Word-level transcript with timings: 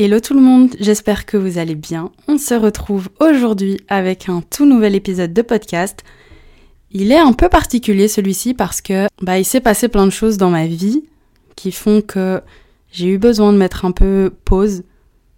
Hello 0.00 0.20
tout 0.20 0.34
le 0.34 0.40
monde, 0.40 0.76
j'espère 0.78 1.26
que 1.26 1.36
vous 1.36 1.58
allez 1.58 1.74
bien. 1.74 2.12
On 2.28 2.38
se 2.38 2.54
retrouve 2.54 3.08
aujourd'hui 3.18 3.80
avec 3.88 4.28
un 4.28 4.42
tout 4.48 4.64
nouvel 4.64 4.94
épisode 4.94 5.32
de 5.32 5.42
podcast. 5.42 6.04
Il 6.92 7.10
est 7.10 7.18
un 7.18 7.32
peu 7.32 7.48
particulier 7.48 8.06
celui-ci 8.06 8.54
parce 8.54 8.80
que 8.80 9.08
bah 9.20 9.40
il 9.40 9.44
s'est 9.44 9.58
passé 9.58 9.88
plein 9.88 10.06
de 10.06 10.12
choses 10.12 10.36
dans 10.36 10.50
ma 10.50 10.68
vie 10.68 11.02
qui 11.56 11.72
font 11.72 12.00
que 12.00 12.40
j'ai 12.92 13.08
eu 13.08 13.18
besoin 13.18 13.52
de 13.52 13.58
mettre 13.58 13.84
un 13.84 13.90
peu 13.90 14.32
pause 14.44 14.84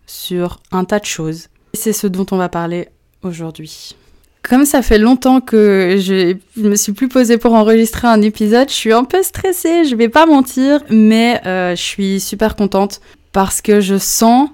sur 0.07 0.61
un 0.72 0.85
tas 0.85 0.99
de 0.99 1.06
choses. 1.06 1.49
C'est 1.72 1.95
ce 1.95 2.06
dont 2.06 2.27
on 2.31 2.37
va 2.37 2.51
parler 2.51 2.90
aujourd'hui. 3.22 3.97
Comme 4.42 4.67
ça 4.67 4.83
fait 4.83 4.99
longtemps 4.99 5.40
que 5.40 5.97
je, 5.99 6.37
me 6.61 6.74
suis 6.74 6.92
plus 6.92 7.08
posée 7.08 7.38
pour 7.38 7.54
enregistrer 7.54 8.08
un 8.08 8.21
épisode, 8.21 8.69
je 8.69 8.74
suis 8.74 8.92
un 8.92 9.04
peu 9.04 9.22
stressée, 9.22 9.87
je 9.87 9.97
vais 9.97 10.11
pas 10.11 10.27
mentir, 10.27 10.83
mais 10.90 11.40
euh, 11.47 11.74
je 11.74 11.83
suis 11.83 12.21
super 12.21 12.56
contente 12.56 13.01
parce 13.33 13.60
que 13.60 13.81
je 13.81 13.99
sens... 13.99 14.51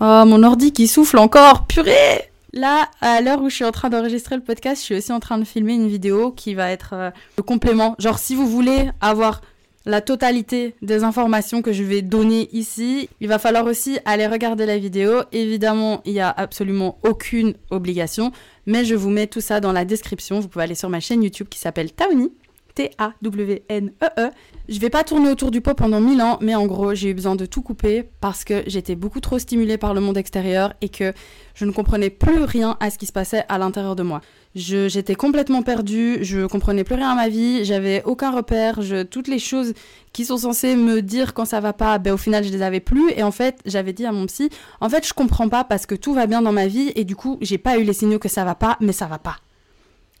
Oh, 0.00 0.24
mon 0.26 0.42
ordi 0.42 0.72
qui 0.72 0.88
souffle 0.88 1.18
encore, 1.18 1.66
purée 1.66 2.32
Là, 2.52 2.90
à 3.00 3.22
l'heure 3.22 3.40
où 3.40 3.48
je 3.48 3.54
suis 3.54 3.64
en 3.64 3.72
train 3.72 3.88
d'enregistrer 3.88 4.36
le 4.36 4.42
podcast, 4.42 4.80
je 4.80 4.84
suis 4.84 4.96
aussi 4.96 5.12
en 5.12 5.20
train 5.20 5.38
de 5.38 5.44
filmer 5.44 5.74
une 5.74 5.88
vidéo 5.88 6.32
qui 6.32 6.54
va 6.54 6.70
être 6.70 6.90
euh, 6.92 7.10
le 7.38 7.42
complément. 7.42 7.94
Genre, 7.98 8.18
si 8.18 8.34
vous 8.34 8.46
voulez 8.46 8.90
avoir 9.00 9.40
la 9.86 10.02
totalité 10.02 10.74
des 10.82 11.02
informations 11.02 11.62
que 11.62 11.72
je 11.72 11.82
vais 11.82 12.02
donner 12.02 12.50
ici, 12.52 13.08
il 13.20 13.28
va 13.28 13.38
falloir 13.38 13.64
aussi 13.64 13.98
aller 14.04 14.26
regarder 14.26 14.66
la 14.66 14.76
vidéo. 14.76 15.22
Évidemment, 15.32 16.02
il 16.04 16.12
n'y 16.12 16.20
a 16.20 16.30
absolument 16.30 16.98
aucune 17.04 17.54
obligation, 17.70 18.32
mais 18.66 18.84
je 18.84 18.94
vous 18.94 19.10
mets 19.10 19.26
tout 19.26 19.40
ça 19.40 19.60
dans 19.60 19.72
la 19.72 19.86
description. 19.86 20.40
Vous 20.40 20.48
pouvez 20.48 20.64
aller 20.64 20.74
sur 20.74 20.90
ma 20.90 21.00
chaîne 21.00 21.22
YouTube 21.22 21.48
qui 21.48 21.58
s'appelle 21.58 21.90
Taoni. 21.90 22.32
T-A-W-N-E-E. 22.74 24.30
Je 24.68 24.78
vais 24.78 24.90
pas 24.90 25.04
tourner 25.04 25.30
autour 25.30 25.50
du 25.50 25.60
pot 25.60 25.74
pendant 25.74 26.00
mille 26.00 26.22
ans, 26.22 26.38
mais 26.40 26.54
en 26.54 26.66
gros, 26.66 26.94
j'ai 26.94 27.10
eu 27.10 27.14
besoin 27.14 27.36
de 27.36 27.46
tout 27.46 27.62
couper 27.62 28.08
parce 28.20 28.44
que 28.44 28.62
j'étais 28.66 28.94
beaucoup 28.94 29.20
trop 29.20 29.38
stimulée 29.38 29.76
par 29.76 29.94
le 29.94 30.00
monde 30.00 30.16
extérieur 30.16 30.72
et 30.80 30.88
que 30.88 31.12
je 31.54 31.64
ne 31.64 31.72
comprenais 31.72 32.10
plus 32.10 32.42
rien 32.44 32.76
à 32.80 32.90
ce 32.90 32.98
qui 32.98 33.06
se 33.06 33.12
passait 33.12 33.44
à 33.48 33.58
l'intérieur 33.58 33.96
de 33.96 34.02
moi. 34.02 34.20
J'étais 34.54 35.14
complètement 35.14 35.62
perdue, 35.62 36.18
je 36.22 36.46
comprenais 36.46 36.84
plus 36.84 36.94
rien 36.94 37.10
à 37.10 37.14
ma 37.14 37.28
vie, 37.28 37.64
j'avais 37.64 38.02
aucun 38.04 38.30
repère, 38.30 38.82
je, 38.82 39.02
toutes 39.02 39.28
les 39.28 39.38
choses 39.38 39.72
qui 40.12 40.26
sont 40.26 40.36
censées 40.36 40.76
me 40.76 41.00
dire 41.00 41.32
quand 41.32 41.46
ça 41.46 41.60
va 41.60 41.72
pas, 41.72 41.96
ben 41.98 42.12
au 42.12 42.18
final 42.18 42.44
je 42.44 42.50
les 42.50 42.60
avais 42.60 42.80
plus 42.80 43.10
et 43.12 43.22
en 43.22 43.30
fait 43.30 43.60
j'avais 43.64 43.94
dit 43.94 44.04
à 44.04 44.12
mon 44.12 44.26
psy, 44.26 44.50
en 44.82 44.90
fait 44.90 45.06
je 45.06 45.14
comprends 45.14 45.48
pas 45.48 45.64
parce 45.64 45.86
que 45.86 45.94
tout 45.94 46.12
va 46.12 46.26
bien 46.26 46.42
dans 46.42 46.52
ma 46.52 46.66
vie 46.66 46.92
et 46.96 47.04
du 47.04 47.16
coup 47.16 47.38
j'ai 47.40 47.56
pas 47.56 47.78
eu 47.78 47.84
les 47.84 47.94
signaux 47.94 48.18
que 48.18 48.28
ça 48.28 48.44
va 48.44 48.54
pas, 48.54 48.76
mais 48.80 48.92
ça 48.92 49.06
va 49.06 49.18
pas. 49.18 49.38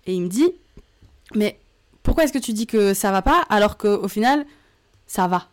Et 0.06 0.14
il 0.14 0.22
me 0.22 0.28
dit, 0.28 0.48
mais 1.34 1.58
pourquoi 2.02 2.24
est-ce 2.24 2.32
que 2.32 2.38
tu 2.38 2.52
dis 2.52 2.66
que 2.66 2.94
ça 2.94 3.10
va 3.12 3.22
pas 3.22 3.44
alors 3.48 3.76
qu'au 3.76 4.08
final, 4.08 4.44
ça 5.06 5.28
va? 5.28 5.48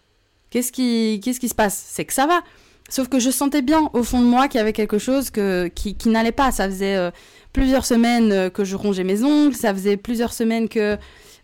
Qu'est-ce 0.49 0.71
qui, 0.71 1.21
qu'est-ce 1.23 1.39
qui 1.39 1.49
se 1.49 1.55
passe? 1.55 1.83
C'est 1.89 2.05
que 2.05 2.13
ça 2.13 2.25
va. 2.25 2.41
Sauf 2.89 3.07
que 3.07 3.19
je 3.19 3.29
sentais 3.29 3.61
bien 3.61 3.89
au 3.93 4.03
fond 4.03 4.19
de 4.19 4.25
moi 4.25 4.47
qu'il 4.47 4.57
y 4.57 4.61
avait 4.61 4.73
quelque 4.73 4.97
chose 4.97 5.29
que, 5.29 5.67
qui, 5.67 5.95
qui 5.95 6.09
n'allait 6.09 6.31
pas. 6.31 6.51
Ça 6.51 6.65
faisait 6.67 6.95
euh, 6.95 7.11
plusieurs 7.53 7.85
semaines 7.85 8.31
euh, 8.31 8.49
que 8.49 8.63
je 8.63 8.75
rongeais 8.75 9.03
mes 9.03 9.23
ongles, 9.23 9.55
ça 9.55 9.73
faisait 9.73 9.95
plusieurs 9.95 10.33
semaines 10.33 10.67
que, 10.67 10.97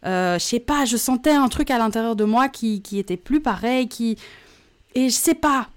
euh, 0.06 0.40
je 0.40 0.44
sais 0.44 0.60
pas, 0.60 0.86
je 0.86 0.98
sentais 0.98 1.32
un 1.32 1.48
truc 1.48 1.70
à 1.70 1.78
l'intérieur 1.78 2.16
de 2.16 2.24
moi 2.24 2.50
qui, 2.50 2.82
qui 2.82 2.98
était 2.98 3.18
plus 3.18 3.42
pareil, 3.42 3.88
qui... 3.88 4.18
Et 4.96 5.10
je 5.10 5.16
sais 5.16 5.36
pas. 5.36 5.70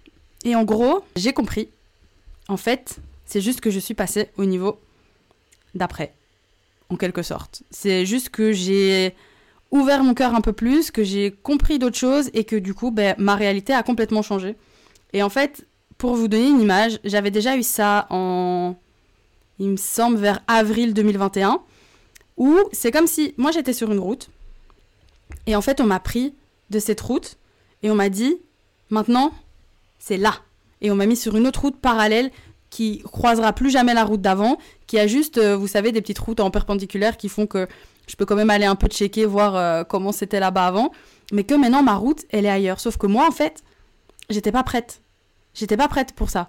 Et 0.45 0.55
en 0.55 0.65
gros, 0.65 1.05
j'ai 1.17 1.33
compris. 1.33 1.69
En 2.49 2.57
fait, 2.57 2.97
c'est 3.27 3.41
juste 3.41 3.61
que 3.61 3.71
je 3.71 3.79
suis 3.79 3.95
passée 3.95 4.31
au 4.39 4.47
niveau 4.47 4.79
d'après 5.75 6.15
en 6.91 6.97
quelque 6.97 7.23
sorte. 7.23 7.63
C'est 7.71 8.07
juste 8.07 8.31
que 8.31 8.53
j'ai 8.53 9.15
ouvert 9.71 10.03
mon 10.03 10.15
cœur 10.15 10.35
un 10.35 10.41
peu 10.41 10.53
plus, 10.53 10.91
que 10.91 11.05
j'ai 11.05 11.31
compris 11.31 11.79
d'autres 11.79 11.99
choses 11.99 12.31
et 12.33 12.45
que 12.45 12.57
du 12.57 12.75
coup, 12.75 12.91
ben, 12.91 13.15
ma 13.19 13.35
réalité 13.35 13.73
a 13.73 13.83
complètement 13.83 14.23
changé. 14.23 14.57
Et 15.13 15.23
en 15.23 15.29
fait, 15.29 15.67
pour 15.99 16.15
vous 16.15 16.29
donner 16.29 16.49
une 16.49 16.61
image, 16.61 17.01
j'avais 17.05 17.31
déjà 17.31 17.57
eu 17.57 17.63
ça 17.63 18.07
en, 18.11 18.77
il 19.59 19.69
me 19.71 19.77
semble, 19.77 20.17
vers 20.19 20.41
avril 20.47 20.95
2021, 20.95 21.61
où 22.37 22.57
c'est 22.73 22.93
comme 22.93 23.07
si 23.07 23.35
moi 23.37 23.51
j'étais 23.51 23.73
sur 23.73 23.91
une 23.91 23.99
route 23.99 24.31
et 25.47 25.57
en 25.57 25.61
fait 25.61 25.81
on 25.81 25.87
m'a 25.87 25.99
pris 25.99 26.35
de 26.71 26.79
cette 26.79 27.01
route 27.01 27.37
et 27.83 27.91
on 27.91 27.95
m'a 27.95 28.09
dit, 28.09 28.39
maintenant, 28.91 29.33
c'est 29.99 30.17
là. 30.17 30.35
Et 30.81 30.91
on 30.91 30.95
m'a 30.95 31.07
mis 31.07 31.17
sur 31.17 31.37
une 31.37 31.47
autre 31.47 31.61
route 31.63 31.77
parallèle 31.77 32.31
qui 32.71 33.03
croisera 33.03 33.53
plus 33.53 33.71
jamais 33.71 33.95
la 33.95 34.05
route 34.05 34.21
d'avant, 34.21 34.59
qui 34.87 34.99
a 34.99 35.07
juste, 35.07 35.39
euh, 35.39 35.57
vous 35.57 35.67
savez, 35.67 35.93
des 35.93 36.01
petites 36.01 36.19
routes 36.19 36.41
en 36.41 36.51
perpendiculaire 36.51 37.17
qui 37.17 37.29
font 37.29 37.47
que 37.47 37.67
je 38.07 38.17
peux 38.17 38.25
quand 38.25 38.37
même 38.37 38.51
aller 38.51 38.65
un 38.65 38.75
peu 38.77 38.89
checker, 38.89 39.27
voir 39.27 39.57
euh, 39.57 39.85
comment 39.85 40.13
c'était 40.13 40.41
là-bas 40.41 40.67
avant, 40.67 40.93
mais 41.33 41.45
que 41.45 41.55
maintenant 41.55 41.83
ma 41.83 41.95
route, 41.95 42.25
elle 42.31 42.47
est 42.47 42.51
ailleurs. 42.51 42.81
Sauf 42.81 42.97
que 42.97 43.07
moi, 43.07 43.27
en 43.27 43.31
fait, 43.31 43.63
j'étais 44.31 44.53
pas 44.53 44.63
prête. 44.63 45.03
J'étais 45.55 45.77
pas 45.77 45.89
prête 45.89 46.13
pour 46.13 46.31
ça. 46.31 46.49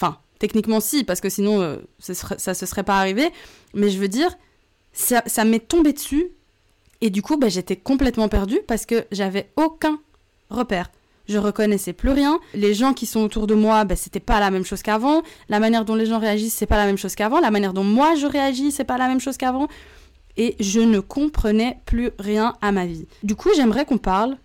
Enfin, 0.00 0.18
techniquement 0.38 0.80
si, 0.80 1.04
parce 1.04 1.20
que 1.20 1.28
sinon 1.28 1.60
euh, 1.60 1.76
ça 1.98 2.54
se 2.54 2.66
serait 2.66 2.82
pas 2.82 2.98
arrivé, 2.98 3.30
mais 3.74 3.90
je 3.90 3.98
veux 3.98 4.08
dire, 4.08 4.36
ça, 4.92 5.22
ça 5.26 5.44
m'est 5.44 5.66
tombé 5.66 5.92
dessus, 5.92 6.30
et 7.00 7.10
du 7.10 7.22
coup, 7.22 7.36
bah, 7.36 7.48
j'étais 7.48 7.76
complètement 7.76 8.28
perdue 8.28 8.60
parce 8.66 8.86
que 8.86 9.04
j'avais 9.12 9.50
aucun 9.56 9.98
repère 10.50 10.90
je 11.28 11.38
reconnaissais 11.38 11.92
plus 11.92 12.10
rien. 12.10 12.38
Les 12.54 12.74
gens 12.74 12.92
qui 12.92 13.06
sont 13.06 13.20
autour 13.20 13.46
de 13.46 13.54
moi, 13.54 13.84
ben, 13.84 13.96
c'était 13.96 14.20
pas 14.20 14.40
la 14.40 14.50
même 14.50 14.64
chose 14.64 14.82
qu'avant. 14.82 15.22
La 15.48 15.60
manière 15.60 15.84
dont 15.84 15.94
les 15.94 16.06
gens 16.06 16.18
réagissent, 16.18 16.54
c'est 16.54 16.66
pas 16.66 16.76
la 16.76 16.86
même 16.86 16.98
chose 16.98 17.14
qu'avant. 17.14 17.40
La 17.40 17.50
manière 17.50 17.72
dont 17.72 17.84
moi 17.84 18.14
je 18.14 18.26
réagis, 18.26 18.70
c'est 18.70 18.84
pas 18.84 18.98
la 18.98 19.08
même 19.08 19.20
chose 19.20 19.36
qu'avant. 19.36 19.68
Et 20.36 20.54
je 20.60 20.80
ne 20.80 21.00
comprenais 21.00 21.78
plus 21.86 22.10
rien 22.18 22.54
à 22.60 22.72
ma 22.72 22.86
vie. 22.86 23.06
Du 23.22 23.34
coup, 23.34 23.50
j'aimerais 23.56 23.84
qu'on 23.84 23.98
parle 23.98 24.36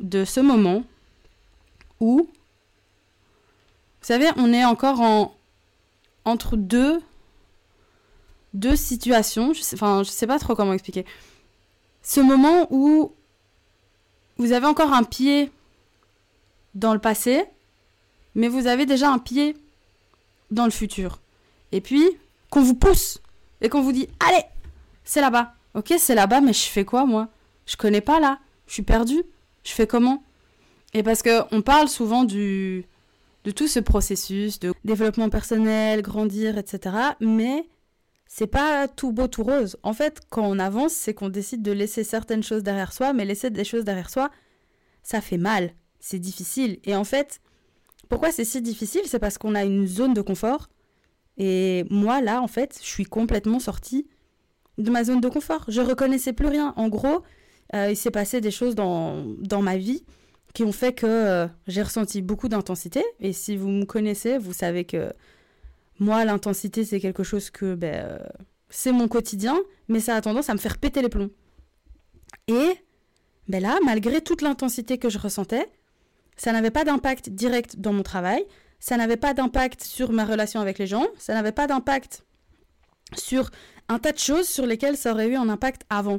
de 0.00 0.24
ce 0.24 0.40
moment 0.40 0.82
où, 2.00 2.28
vous 2.28 4.06
savez, 4.06 4.28
on 4.36 4.52
est 4.52 4.64
encore 4.64 5.00
en 5.00 5.34
entre 6.24 6.56
deux 6.56 7.00
deux 8.54 8.76
situations. 8.76 9.52
Je 9.54 9.62
enfin, 9.74 10.02
je 10.02 10.10
sais 10.10 10.26
pas 10.26 10.38
trop 10.38 10.54
comment 10.54 10.72
expliquer. 10.72 11.04
Ce 12.02 12.20
moment 12.20 12.66
où 12.70 13.12
vous 14.38 14.52
avez 14.52 14.66
encore 14.66 14.92
un 14.92 15.04
pied 15.04 15.50
dans 16.74 16.92
le 16.92 17.00
passé, 17.00 17.44
mais 18.34 18.48
vous 18.48 18.66
avez 18.66 18.86
déjà 18.86 19.10
un 19.10 19.18
pied 19.18 19.56
dans 20.50 20.64
le 20.64 20.70
futur. 20.70 21.20
Et 21.72 21.80
puis, 21.80 22.04
qu'on 22.50 22.62
vous 22.62 22.74
pousse 22.74 23.20
et 23.60 23.68
qu'on 23.68 23.82
vous 23.82 23.92
dit 23.92 24.08
Allez, 24.20 24.44
c'est 25.04 25.20
là-bas. 25.20 25.54
Ok, 25.74 25.94
c'est 25.98 26.14
là-bas, 26.14 26.40
mais 26.40 26.52
je 26.52 26.66
fais 26.66 26.84
quoi 26.84 27.06
moi? 27.06 27.28
Je 27.66 27.76
connais 27.76 28.00
pas 28.00 28.20
là. 28.20 28.38
Je 28.66 28.74
suis 28.74 28.82
perdu. 28.82 29.22
Je 29.64 29.72
fais 29.72 29.86
comment? 29.86 30.22
Et 30.94 31.02
parce 31.02 31.22
qu'on 31.22 31.62
parle 31.62 31.88
souvent 31.88 32.24
du, 32.24 32.84
de 33.44 33.50
tout 33.50 33.68
ce 33.68 33.78
processus 33.78 34.58
de 34.58 34.74
développement 34.84 35.28
personnel, 35.28 36.02
grandir, 36.02 36.58
etc. 36.58 36.96
Mais 37.20 37.66
c'est 38.26 38.48
pas 38.48 38.88
tout 38.88 39.12
beau, 39.12 39.28
tout 39.28 39.44
rose. 39.44 39.76
En 39.82 39.92
fait, 39.92 40.20
quand 40.30 40.42
on 40.44 40.58
avance, 40.58 40.92
c'est 40.92 41.14
qu'on 41.14 41.28
décide 41.28 41.62
de 41.62 41.72
laisser 41.72 42.02
certaines 42.02 42.42
choses 42.42 42.62
derrière 42.62 42.92
soi, 42.92 43.12
mais 43.12 43.24
laisser 43.24 43.50
des 43.50 43.64
choses 43.64 43.84
derrière 43.84 44.10
soi, 44.10 44.30
ça 45.02 45.20
fait 45.20 45.38
mal 45.38 45.72
c'est 46.00 46.18
difficile. 46.18 46.78
Et 46.84 46.96
en 46.96 47.04
fait, 47.04 47.40
pourquoi 48.08 48.32
c'est 48.32 48.44
si 48.44 48.60
difficile? 48.60 49.02
C'est 49.06 49.18
parce 49.18 49.38
qu'on 49.38 49.54
a 49.54 49.64
une 49.64 49.86
zone 49.86 50.14
de 50.14 50.22
confort. 50.22 50.68
Et 51.38 51.84
moi, 51.90 52.20
là, 52.20 52.42
en 52.42 52.48
fait, 52.48 52.78
je 52.82 52.86
suis 52.86 53.04
complètement 53.04 53.60
sortie 53.60 54.06
de 54.78 54.90
ma 54.90 55.04
zone 55.04 55.20
de 55.20 55.28
confort. 55.28 55.64
Je 55.68 55.80
reconnaissais 55.80 56.32
plus 56.32 56.48
rien. 56.48 56.74
En 56.76 56.88
gros, 56.88 57.22
euh, 57.74 57.90
il 57.90 57.96
s'est 57.96 58.10
passé 58.10 58.40
des 58.40 58.50
choses 58.50 58.74
dans, 58.74 59.24
dans 59.38 59.62
ma 59.62 59.76
vie 59.76 60.04
qui 60.54 60.64
ont 60.64 60.72
fait 60.72 60.92
que 60.92 61.06
euh, 61.06 61.46
j'ai 61.66 61.82
ressenti 61.82 62.22
beaucoup 62.22 62.48
d'intensité. 62.48 63.04
Et 63.20 63.32
si 63.32 63.56
vous 63.56 63.68
me 63.68 63.84
connaissez, 63.84 64.38
vous 64.38 64.52
savez 64.52 64.84
que 64.84 65.12
moi, 66.00 66.24
l'intensité, 66.24 66.84
c'est 66.84 66.98
quelque 66.98 67.22
chose 67.22 67.50
que 67.50 67.74
ben, 67.74 67.94
euh, 67.94 68.18
c'est 68.70 68.92
mon 68.92 69.06
quotidien, 69.06 69.56
mais 69.88 70.00
ça 70.00 70.16
a 70.16 70.20
tendance 70.20 70.48
à 70.48 70.54
me 70.54 70.58
faire 70.58 70.78
péter 70.78 71.02
les 71.02 71.08
plombs. 71.08 71.30
Et 72.48 72.74
ben 73.48 73.62
là, 73.62 73.78
malgré 73.84 74.20
toute 74.20 74.42
l'intensité 74.42 74.98
que 74.98 75.08
je 75.08 75.18
ressentais, 75.18 75.68
ça 76.40 76.52
n'avait 76.52 76.70
pas 76.70 76.84
d'impact 76.84 77.28
direct 77.28 77.76
dans 77.76 77.92
mon 77.92 78.02
travail, 78.02 78.42
ça 78.78 78.96
n'avait 78.96 79.18
pas 79.18 79.34
d'impact 79.34 79.82
sur 79.82 80.10
ma 80.10 80.24
relation 80.24 80.58
avec 80.58 80.78
les 80.78 80.86
gens, 80.86 81.06
ça 81.18 81.34
n'avait 81.34 81.52
pas 81.52 81.66
d'impact 81.66 82.24
sur 83.14 83.50
un 83.90 83.98
tas 83.98 84.12
de 84.12 84.18
choses 84.18 84.48
sur 84.48 84.64
lesquelles 84.64 84.96
ça 84.96 85.12
aurait 85.12 85.28
eu 85.28 85.36
un 85.36 85.50
impact 85.50 85.82
avant. 85.90 86.18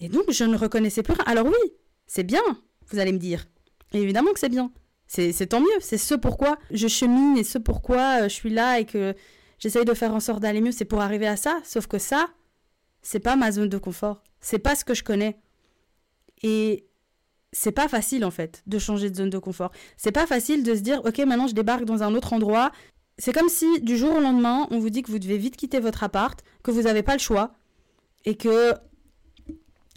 Et 0.00 0.08
donc, 0.08 0.24
je 0.32 0.42
ne 0.42 0.56
reconnaissais 0.56 1.04
plus 1.04 1.12
rien. 1.14 1.22
Alors 1.26 1.46
oui, 1.46 1.72
c'est 2.08 2.24
bien, 2.24 2.42
vous 2.88 2.98
allez 2.98 3.12
me 3.12 3.18
dire. 3.18 3.46
évidemment 3.92 4.32
que 4.32 4.40
c'est 4.40 4.48
bien. 4.48 4.72
C'est 5.06 5.46
tant 5.46 5.60
mieux. 5.60 5.78
C'est 5.78 5.98
ce 5.98 6.16
pourquoi 6.16 6.58
je 6.72 6.88
chemine 6.88 7.38
et 7.38 7.44
ce 7.44 7.58
pourquoi 7.58 8.22
euh, 8.22 8.24
je 8.24 8.34
suis 8.34 8.50
là 8.50 8.80
et 8.80 8.86
que 8.86 9.14
j'essaye 9.60 9.84
de 9.84 9.94
faire 9.94 10.14
en 10.14 10.20
sorte 10.20 10.40
d'aller 10.40 10.60
mieux. 10.60 10.72
C'est 10.72 10.84
pour 10.86 11.00
arriver 11.00 11.28
à 11.28 11.36
ça. 11.36 11.60
Sauf 11.62 11.86
que 11.86 11.98
ça, 11.98 12.28
c'est 13.02 13.20
pas 13.20 13.36
ma 13.36 13.52
zone 13.52 13.68
de 13.68 13.78
confort. 13.78 14.24
C'est 14.40 14.58
pas 14.58 14.74
ce 14.74 14.84
que 14.84 14.94
je 14.94 15.04
connais. 15.04 15.38
Et 16.42 16.86
c'est 17.52 17.72
pas 17.72 17.88
facile 17.88 18.24
en 18.24 18.30
fait 18.30 18.62
de 18.66 18.78
changer 18.78 19.10
de 19.10 19.16
zone 19.16 19.30
de 19.30 19.38
confort. 19.38 19.70
C'est 19.96 20.12
pas 20.12 20.26
facile 20.26 20.62
de 20.62 20.74
se 20.74 20.80
dire 20.80 21.00
ok 21.04 21.18
maintenant 21.18 21.46
je 21.46 21.54
débarque 21.54 21.84
dans 21.84 22.02
un 22.02 22.14
autre 22.14 22.32
endroit. 22.32 22.72
C'est 23.18 23.32
comme 23.32 23.48
si 23.48 23.80
du 23.80 23.96
jour 23.96 24.16
au 24.16 24.20
lendemain 24.20 24.66
on 24.70 24.78
vous 24.78 24.90
dit 24.90 25.02
que 25.02 25.10
vous 25.10 25.18
devez 25.18 25.38
vite 25.38 25.56
quitter 25.56 25.80
votre 25.80 26.02
appart, 26.02 26.42
que 26.62 26.70
vous 26.70 26.82
n'avez 26.82 27.02
pas 27.02 27.12
le 27.12 27.20
choix 27.20 27.52
et 28.24 28.36
que 28.36 28.74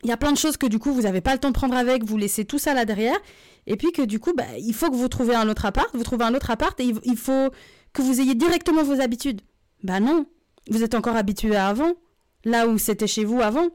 il 0.03 0.09
y 0.09 0.11
a 0.11 0.17
plein 0.17 0.31
de 0.31 0.37
choses 0.37 0.57
que 0.57 0.67
du 0.67 0.77
coup 0.77 0.93
vous 0.93 1.03
n'avez 1.03 1.21
pas 1.21 1.33
le 1.33 1.39
temps 1.39 1.49
de 1.49 1.53
prendre 1.53 1.75
avec, 1.75 2.03
vous 2.03 2.17
laissez 2.17 2.45
tout 2.45 2.59
ça 2.59 2.73
là 2.73 2.85
derrière 2.85 3.17
Et 3.65 3.75
puis 3.75 3.91
que 3.91 4.03
du 4.03 4.19
coup, 4.19 4.33
bah, 4.35 4.43
il 4.59 4.73
faut 4.73 4.91
que 4.91 4.95
vous 4.95 5.07
trouviez 5.07 5.33
un 5.33 5.49
autre 5.49 5.65
appart, 5.65 5.89
vous 5.95 6.03
trouvez 6.03 6.25
un 6.25 6.35
autre 6.35 6.51
appart 6.51 6.79
et 6.79 6.93
il 7.03 7.17
faut 7.17 7.49
que 7.91 8.03
vous 8.03 8.21
ayez 8.21 8.35
directement 8.35 8.83
vos 8.83 9.01
habitudes. 9.01 9.41
Bah 9.83 9.99
non, 9.99 10.27
vous 10.69 10.83
êtes 10.83 10.93
encore 10.93 11.15
habitué 11.15 11.55
à 11.55 11.67
avant, 11.67 11.93
là 12.43 12.67
où 12.67 12.77
c'était 12.77 13.07
chez 13.07 13.25
vous 13.25 13.41
avant. 13.41 13.69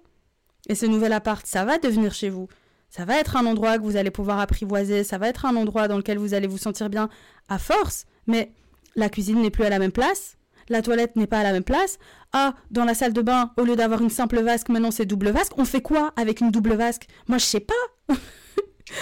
Et 0.68 0.76
ce 0.76 0.86
nouvel 0.86 1.12
appart, 1.12 1.44
ça 1.46 1.64
va 1.64 1.78
devenir 1.78 2.14
chez 2.14 2.28
vous. 2.28 2.46
Ça 2.90 3.04
va 3.04 3.19
être 3.19 3.37
un 3.37 3.46
endroit 3.46 3.78
que 3.78 3.84
vous 3.84 3.96
allez 3.96 4.10
pouvoir 4.10 4.40
apprivoiser, 4.40 5.04
ça 5.04 5.16
va 5.16 5.28
être 5.28 5.46
un 5.46 5.54
endroit 5.54 5.87
dans 5.87 5.96
lequel 5.96 6.19
vous 6.19 6.34
allez 6.34 6.48
vous 6.48 6.58
sentir 6.58 6.90
bien 6.90 7.08
à 7.48 7.58
force, 7.58 8.04
mais 8.26 8.52
la 8.96 9.08
cuisine 9.08 9.40
n'est 9.40 9.50
plus 9.50 9.64
à 9.64 9.70
la 9.70 9.78
même 9.78 9.92
place, 9.92 10.37
la 10.69 10.82
toilette 10.82 11.14
n'est 11.16 11.28
pas 11.28 11.38
à 11.38 11.42
la 11.44 11.52
même 11.52 11.64
place. 11.64 11.98
Ah, 12.32 12.54
dans 12.70 12.84
la 12.84 12.94
salle 12.94 13.12
de 13.12 13.22
bain, 13.22 13.52
au 13.56 13.62
lieu 13.62 13.76
d'avoir 13.76 14.02
une 14.02 14.10
simple 14.10 14.40
vasque, 14.40 14.69
maintenant 14.69 14.90
c'est 14.90 15.06
double 15.06 15.31
vasque. 15.31 15.52
On 15.56 15.64
fait 15.64 15.82
quoi 15.82 16.12
avec 16.16 16.40
une 16.40 16.50
double 16.50 16.75
vasque? 16.75 17.06
Moi, 17.28 17.38
je 17.38 17.44
sais 17.44 17.60
pas. 17.60 17.75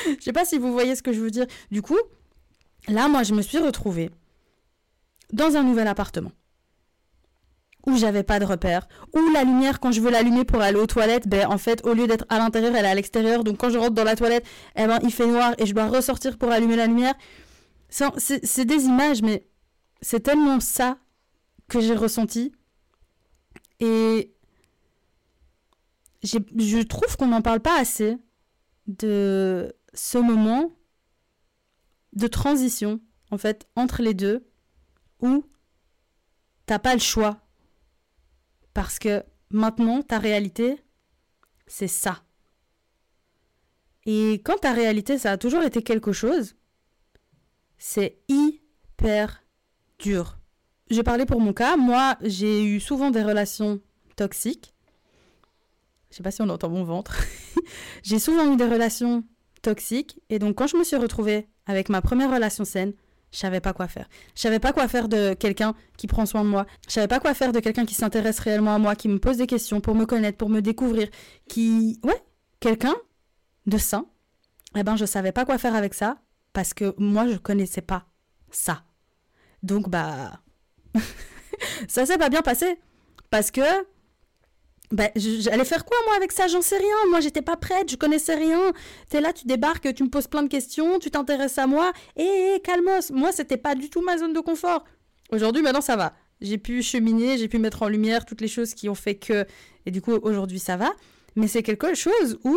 Je 0.07 0.23
sais 0.23 0.35
pas 0.35 0.45
si 0.45 0.59
vous 0.59 0.71
voyez 0.71 0.95
ce 0.97 1.03
que 1.03 1.15
je 1.15 1.21
veux 1.21 1.31
dire. 1.31 1.47
Du 1.71 1.81
coup, 1.81 1.97
là, 2.89 3.09
moi, 3.09 3.23
je 3.23 3.33
me 3.33 3.41
suis 3.41 3.57
retrouvée 3.57 4.11
dans 5.33 5.57
un 5.57 5.63
nouvel 5.63 5.89
appartement 5.89 6.31
où 7.89 7.97
j'avais 7.97 8.23
pas 8.23 8.39
de 8.39 8.45
repère, 8.45 8.87
où 9.15 9.21
la 9.33 9.43
lumière, 9.45 9.81
quand 9.81 9.91
je 9.91 10.01
veux 10.01 10.11
l'allumer 10.11 10.45
pour 10.45 10.61
aller 10.61 10.79
aux 10.79 10.87
toilettes, 10.87 11.27
ben, 11.27 11.47
en 11.49 11.59
fait, 11.59 11.85
au 11.85 11.95
lieu 11.95 12.07
d'être 12.07 12.25
à 12.29 12.39
l'intérieur, 12.39 12.75
elle 12.77 12.85
est 12.85 12.89
à 12.89 12.95
l'extérieur. 12.95 13.43
Donc, 13.43 13.57
quand 13.59 13.71
je 13.71 13.79
rentre 13.79 13.95
dans 13.95 14.05
la 14.05 14.15
toilette, 14.15 14.47
eh 14.77 14.87
ben, 14.87 14.99
il 15.03 15.13
fait 15.13 15.27
noir 15.27 15.55
et 15.59 15.67
je 15.67 15.75
dois 15.75 15.89
ressortir 15.89 16.39
pour 16.39 16.51
allumer 16.51 16.77
la 16.77 16.87
lumière. 16.87 17.15
C'est 17.89 18.65
des 18.65 18.85
images, 18.85 19.23
mais 19.23 19.47
c'est 20.01 20.21
tellement 20.21 20.61
ça 20.61 20.99
que 21.69 21.81
j'ai 21.81 21.95
ressenti. 21.95 22.53
Et 23.81 24.35
je 26.23 26.83
trouve 26.83 27.17
qu'on 27.17 27.29
n'en 27.29 27.43
parle 27.43 27.61
pas 27.61 27.79
assez 27.81 28.19
de 28.87 29.75
ce 29.95 30.19
moment 30.19 30.73
de 32.13 32.27
transition, 32.27 33.01
en 33.31 33.39
fait, 33.39 33.67
entre 33.77 34.03
les 34.03 34.15
deux, 34.15 34.47
où 35.21 35.45
t'as 36.67 36.79
pas 36.79 36.95
le 36.95 37.01
choix. 37.01 37.39
Parce 38.79 39.01
que 39.01 39.25
maintenant, 39.51 40.03
ta 40.03 40.21
réalité, 40.21 40.81
c'est 41.67 41.89
ça. 41.89 42.23
Et 44.07 44.35
quand 44.45 44.59
ta 44.59 44.73
réalité, 44.73 45.19
ça 45.19 45.33
a 45.33 45.37
toujours 45.37 45.65
été 45.65 45.83
quelque 45.83 46.13
chose, 46.13 46.55
c'est 47.77 48.21
hyper 48.29 49.43
dur. 49.99 50.39
Je 50.93 51.01
parlais 51.01 51.27
pour 51.27 51.41
mon 51.41 51.53
cas. 51.53 51.77
Moi, 51.77 52.17
j'ai 52.23 52.65
eu 52.65 52.79
souvent 52.79 53.11
des 53.11 53.25
relations 53.25 53.81
toxiques. 54.15 54.73
Je 56.13 56.19
sais 56.19 56.23
pas 56.23 56.31
si 56.31 56.43
on 56.43 56.49
entend 56.49 56.69
mon 56.69 56.85
ventre. 56.85 57.21
j'ai 58.05 58.21
souvent 58.21 58.53
eu 58.53 58.57
des 58.57 58.69
relations 58.69 59.25
toxique. 59.61 60.21
Et 60.29 60.39
donc, 60.39 60.55
quand 60.55 60.69
je 60.69 60.77
me 60.77 60.85
suis 60.85 60.95
retrouvée 60.95 61.49
avec 61.67 61.89
ma 61.89 62.01
première 62.01 62.33
relation 62.33 62.65
saine, 62.65 62.93
je 63.31 63.39
savais 63.39 63.61
pas 63.61 63.73
quoi 63.73 63.89
faire. 63.89 64.09
Je 64.35 64.41
savais 64.41 64.59
pas 64.59 64.73
quoi 64.73 64.89
faire 64.89 65.09
de 65.09 65.35
quelqu'un 65.35 65.75
qui 65.97 66.07
prend 66.07 66.27
soin 66.27 66.45
de 66.45 66.49
moi. 66.49 66.67
Je 66.87 66.93
savais 66.93 67.09
pas 67.09 67.21
quoi 67.21 67.35
faire 67.35 67.53
de 67.53 67.61
quelqu'un 67.61 67.85
qui 67.85 67.95
s'intéresse 67.95 68.39
réellement 68.39 68.75
à 68.75 68.79
moi, 68.79 68.97
qui 68.97 69.09
me 69.09 69.19
pose 69.19 69.37
des 69.37 69.47
questions 69.47 69.81
pour 69.81 69.95
me 69.95 70.07
connaître, 70.07 70.39
pour 70.39 70.49
me 70.49 70.61
découvrir, 70.61 71.09
qui, 71.49 72.01
ouais, 72.05 72.23
quelqu'un 72.61 72.95
de 73.67 73.79
sain. 73.79 74.07
Eh 74.77 74.83
ben, 74.83 74.97
je 74.97 75.05
savais 75.05 75.33
pas 75.33 75.45
quoi 75.45 75.59
faire 75.59 75.75
avec 75.75 75.95
ça 75.95 76.19
parce 76.53 76.75
que 76.75 76.95
moi, 76.99 77.27
je 77.29 77.37
connaissais 77.37 77.83
pas 77.83 78.07
ça. 78.51 78.85
Donc, 79.63 79.89
bah, 79.89 80.41
ça 81.89 82.07
s'est 82.07 82.19
pas 82.19 82.29
bien 82.31 82.43
passé 82.43 82.81
parce 83.31 83.51
que 83.51 83.63
ben, 84.91 85.11
j'allais 85.17 85.65
faire 85.65 85.85
quoi 85.85 85.97
moi 86.07 86.17
avec 86.17 86.33
ça? 86.33 86.47
J'en 86.47 86.63
sais 86.63 86.79
rien. 86.79 86.97
Moi, 87.11 87.21
j'étais 87.21 87.43
pas 87.43 87.57
prête, 87.57 87.91
je 87.91 87.97
connaissais 87.97 88.35
rien. 88.35 88.73
T'es 89.11 89.21
là, 89.21 89.33
tu 89.33 89.47
débarques, 89.47 89.93
tu 89.95 90.03
me 90.03 90.09
poses 90.09 90.29
plein 90.29 90.43
de 90.43 90.49
questions, 90.49 90.99
tu 90.99 91.11
t'intéresses 91.11 91.59
à 91.59 91.67
moi. 91.67 91.93
Et 92.17 92.23
eh, 92.23 92.55
eh, 92.57 92.61
calmos, 92.61 93.11
moi, 93.11 93.33
c'était 93.33 93.59
pas 93.59 93.75
du 93.75 93.91
tout 93.91 94.01
ma 94.01 94.17
zone 94.17 94.33
de 94.33 94.41
confort. 94.41 94.85
Aujourd'hui, 95.31 95.63
maintenant, 95.63 95.83
ça 95.83 95.97
va. 95.97 96.15
J'ai 96.41 96.57
pu 96.57 96.83
cheminer, 96.83 97.37
j'ai 97.37 97.49
pu 97.49 97.59
mettre 97.59 97.83
en 97.83 97.89
lumière 97.89 98.25
toutes 98.25 98.41
les 98.41 98.49
choses 98.49 98.75
qui 98.75 98.89
ont 98.89 98.95
fait 98.95 99.17
que. 99.17 99.45
Et 99.85 99.91
du 99.91 100.01
coup, 100.01 100.13
aujourd'hui, 100.13 100.59
ça 100.59 100.77
va. 100.77 100.93
Mais 101.37 101.49
c'est 101.49 101.63
quelque 101.63 101.95
chose 101.95 102.39
où 102.45 102.57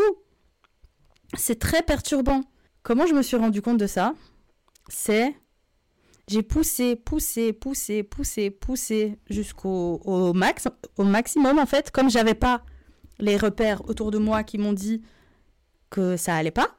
c'est 1.36 1.60
très 1.60 1.82
perturbant. 1.82 2.44
Comment 2.84 3.06
je 3.08 3.14
me 3.14 3.22
suis 3.22 3.38
rendu 3.38 3.62
compte 3.62 3.78
de 3.78 3.88
ça? 3.88 4.14
C'est 4.88 5.36
j'ai 6.28 6.44
poussé, 6.44 6.96
poussé, 6.96 7.54
poussé, 7.54 8.04
poussé, 8.04 8.52
poussé 8.52 9.18
jusqu'au 9.30 10.02
au 10.06 10.34
max, 10.34 10.68
au 10.98 11.04
maximum 11.04 11.60
en 11.60 11.66
fait. 11.66 11.92
Comme 11.92 12.10
j'avais 12.10 12.36
pas 12.36 12.64
les 13.20 13.38
repères 13.38 13.88
autour 13.90 14.12
de 14.12 14.18
moi 14.18 14.44
qui 14.44 14.58
m'ont 14.58 14.74
dit 14.74 15.02
que 15.90 16.18
ça 16.18 16.36
allait 16.36 16.52
pas, 16.52 16.78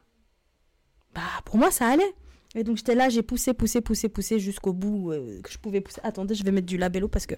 bah 1.15 1.21
pour 1.45 1.57
moi 1.57 1.71
ça 1.71 1.89
allait. 1.89 2.15
Et 2.55 2.65
donc 2.65 2.77
j'étais 2.77 2.95
là, 2.95 3.09
j'ai 3.09 3.23
poussé, 3.23 3.55
poussé, 3.55 3.81
poussé, 3.81 4.09
poussé 4.09 4.39
jusqu'au 4.39 4.73
bout 4.73 5.11
euh, 5.11 5.41
que 5.43 5.51
je 5.51 5.59
pouvais 5.59 5.81
pousser. 5.81 6.01
Attendez, 6.05 6.35
je 6.35 6.45
vais 6.45 6.53
mettre 6.53 6.67
du 6.67 6.77
labello 6.77 7.09
parce 7.09 7.27
que. 7.27 7.35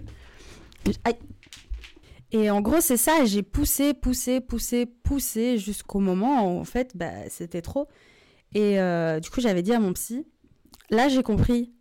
Aïe. 1.03 1.15
Et 2.31 2.49
en 2.49 2.59
gros, 2.59 2.81
c'est 2.81 2.97
ça, 2.97 3.23
j'ai 3.23 3.43
poussé, 3.43 3.93
poussé, 3.93 4.41
poussé, 4.41 4.85
poussé 4.85 5.57
jusqu'au 5.57 5.99
moment 5.99 6.51
où 6.51 6.59
en 6.59 6.65
fait, 6.65 6.91
bah, 6.95 7.29
c'était 7.29 7.61
trop. 7.61 7.87
Et 8.53 8.79
euh, 8.79 9.19
du 9.19 9.29
coup, 9.29 9.41
j'avais 9.41 9.61
dit 9.61 9.73
à 9.73 9.79
mon 9.79 9.93
psy, 9.93 10.25
là 10.89 11.07
j'ai 11.07 11.23
compris 11.23 11.74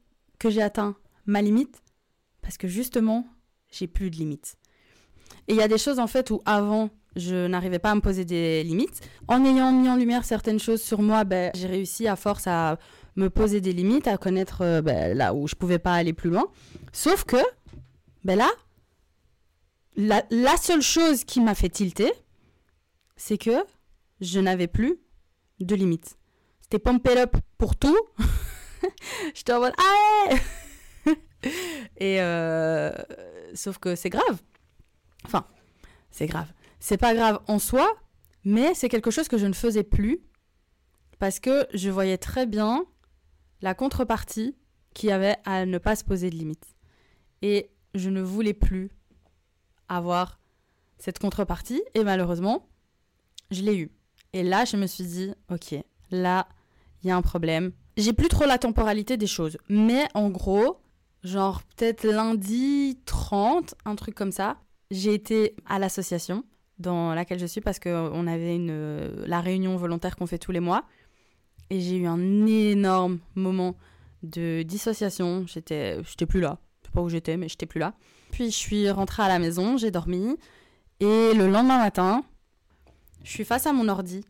que 0.44 0.50
j'ai 0.50 0.61
atteint 0.61 0.94
ma 1.25 1.41
limite 1.41 1.82
parce 2.43 2.58
que 2.58 2.69
justement, 2.69 3.26
j'ai 3.73 3.87
plus 3.87 4.11
de 4.11 4.17
limites. 4.17 4.56
Et 5.49 5.55
il 5.55 5.56
y 5.56 5.62
a 5.62 5.69
des 5.69 5.79
choses 5.79 5.99
en 5.99 6.06
fait 6.06 6.31
où 6.31 6.43
avant, 6.44 6.91
je 7.17 7.46
n'arrivais 7.46 7.79
pas 7.79 7.93
à 7.93 7.94
me 7.94 8.02
poser 8.02 8.26
des 8.26 8.62
limites. 8.62 9.00
En 9.26 9.43
ayant 9.43 9.73
mis 9.73 9.88
en 9.88 9.96
lumière 9.96 10.23
certaines 10.23 10.61
choses 10.61 10.82
sur 10.82 11.00
moi, 11.00 11.25
ben, 11.25 11.50
j'ai 11.55 11.67
réussi 11.67 12.06
à 12.08 12.14
force 12.14 12.46
à 12.46 12.79
me 13.17 13.31
poser 13.31 13.62
des 13.62 13.73
limites, 13.73 14.06
à 14.06 14.19
connaître 14.19 14.61
euh, 14.61 14.82
ben, 14.82 15.17
là 15.17 15.32
où 15.32 15.49
je 15.49 15.55
pouvais 15.55 15.79
pas 15.79 15.94
aller 15.94 16.12
plus 16.12 16.29
loin. 16.29 16.46
Sauf 16.93 17.25
que, 17.25 17.38
ben 18.25 18.37
là, 18.37 18.50
la, 19.96 20.56
seule 20.58 20.82
chose 20.82 21.25
qui 21.25 21.41
m'a 21.41 21.55
fait 21.55 21.70
tilter, 21.70 22.12
c'est 23.17 23.38
que 23.38 23.64
je 24.20 24.41
n'avais 24.41 24.67
plus 24.67 24.99
de 25.61 25.75
limites. 25.75 26.19
C'était 26.61 26.79
pump 26.79 27.08
it 27.11 27.17
up 27.17 27.37
pour 27.56 27.76
tout. 27.76 27.96
J'étais 29.34 29.52
en 29.52 29.60
mode 29.60 29.75
ah 29.78 30.34
Et 31.96 32.20
euh, 32.20 32.92
sauf 33.54 33.78
que 33.78 33.94
c'est 33.94 34.10
grave. 34.10 34.42
Enfin, 35.25 35.46
c'est 36.10 36.26
grave. 36.26 36.52
C'est 36.81 36.96
pas 36.96 37.14
grave 37.14 37.40
en 37.46 37.58
soi, 37.58 37.96
mais 38.44 38.75
c'est 38.75 38.88
quelque 38.88 39.10
chose 39.10 39.28
que 39.28 39.38
je 39.38 39.46
ne 39.46 39.52
faisais 39.52 39.84
plus 39.84 40.20
parce 41.19 41.40
que 41.40 41.66
je 41.72 41.90
voyais 41.90 42.19
très 42.19 42.46
bien 42.46 42.84
la 43.62 43.75
contrepartie 43.75 44.54
qui 44.92 45.10
avait 45.10 45.36
à 45.44 45.66
ne 45.66 45.78
pas 45.78 45.96
se 45.96 46.04
poser 46.04 46.31
de 46.31 46.36
limites. 46.36 46.75
Et 47.43 47.70
je 47.94 48.10
ne 48.10 48.20
voulais 48.20 48.55
plus 48.55 48.91
avoir 49.88 50.41
cette 50.98 51.19
contrepartie 51.19 51.82
et 51.94 52.05
malheureusement, 52.05 52.69
je 53.50 53.62
l'ai 53.62 53.76
eu. 53.76 53.91
Et 54.32 54.43
là, 54.43 54.64
je 54.64 54.76
me 54.76 54.86
suis 54.86 55.05
dit, 55.05 55.32
ok, 55.50 55.76
là, 56.10 56.48
il 57.03 57.08
y 57.08 57.10
a 57.10 57.17
un 57.17 57.22
problème, 57.22 57.72
j'ai 57.96 58.13
plus 58.13 58.29
trop 58.29 58.44
la 58.44 58.58
temporalité 58.58 59.17
des 59.17 59.27
choses. 59.27 59.58
Mais 59.69 60.05
en 60.15 60.31
gros, 60.31 60.79
genre 61.22 61.63
peut-être 61.77 62.05
lundi 62.05 62.98
30, 63.06 63.74
un 63.84 63.94
truc 63.94 64.15
comme 64.15 64.32
ça, 64.32 64.56
j'ai 64.91 65.15
été 65.15 65.55
à 65.67 65.79
l'association 65.79 66.44
dans 66.79 67.15
laquelle 67.15 67.39
je 67.39 67.46
suis 67.46 67.60
parce 67.60 67.79
qu'on 67.79 68.27
avait 68.27 68.56
une, 68.56 69.24
la 69.27 69.41
réunion 69.41 69.77
volontaire 69.77 70.17
qu'on 70.17 70.27
fait 70.27 70.39
tous 70.39 70.53
les 70.53 70.60
mois. 70.60 70.84
Et 71.70 71.81
j'ai 71.81 71.96
eu 71.96 72.06
un 72.06 72.46
énorme 72.46 73.20
moment 73.34 73.77
de 74.22 74.63
dissociation. 74.63 75.46
J'étais, 75.46 76.03
j'étais 76.05 76.27
plus 76.27 76.41
là. 76.41 76.58
Je 76.82 76.89
sais 76.89 76.93
pas 76.93 77.01
où 77.01 77.08
j'étais, 77.08 77.36
mais 77.36 77.48
j'étais 77.48 77.67
plus 77.67 77.79
là. 77.79 77.94
Puis 78.31 78.46
je 78.46 78.56
suis 78.56 78.91
rentrée 78.91 79.22
à 79.22 79.29
la 79.29 79.39
maison, 79.39 79.77
j'ai 79.77 79.91
dormi. 79.91 80.36
Et 81.01 81.32
le 81.34 81.48
lendemain 81.48 81.79
matin, 81.79 82.24
je 83.22 83.31
suis 83.31 83.44
face 83.44 83.67
à 83.67 83.72
mon 83.72 83.89
ordi. 83.89 84.24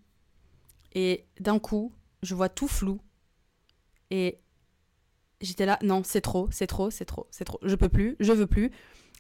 Et 0.95 1.25
d'un 1.41 1.59
coup, 1.59 1.93
je 2.23 2.35
vois 2.35 2.49
tout 2.49 2.69
flou. 2.69 3.01
Et 4.15 4.39
j'étais 5.41 5.67
là, 5.67 5.77
non, 5.83 6.03
c'est 6.05 6.21
trop, 6.21 6.49
c'est 6.53 6.69
trop, 6.69 6.89
c'est 6.89 7.05
trop, 7.05 7.27
c'est 7.33 7.45
trop. 7.45 7.59
Je 7.65 7.75
peux 7.75 7.89
plus, 7.89 8.15
je 8.21 8.33
veux 8.33 8.47
plus. 8.47 8.71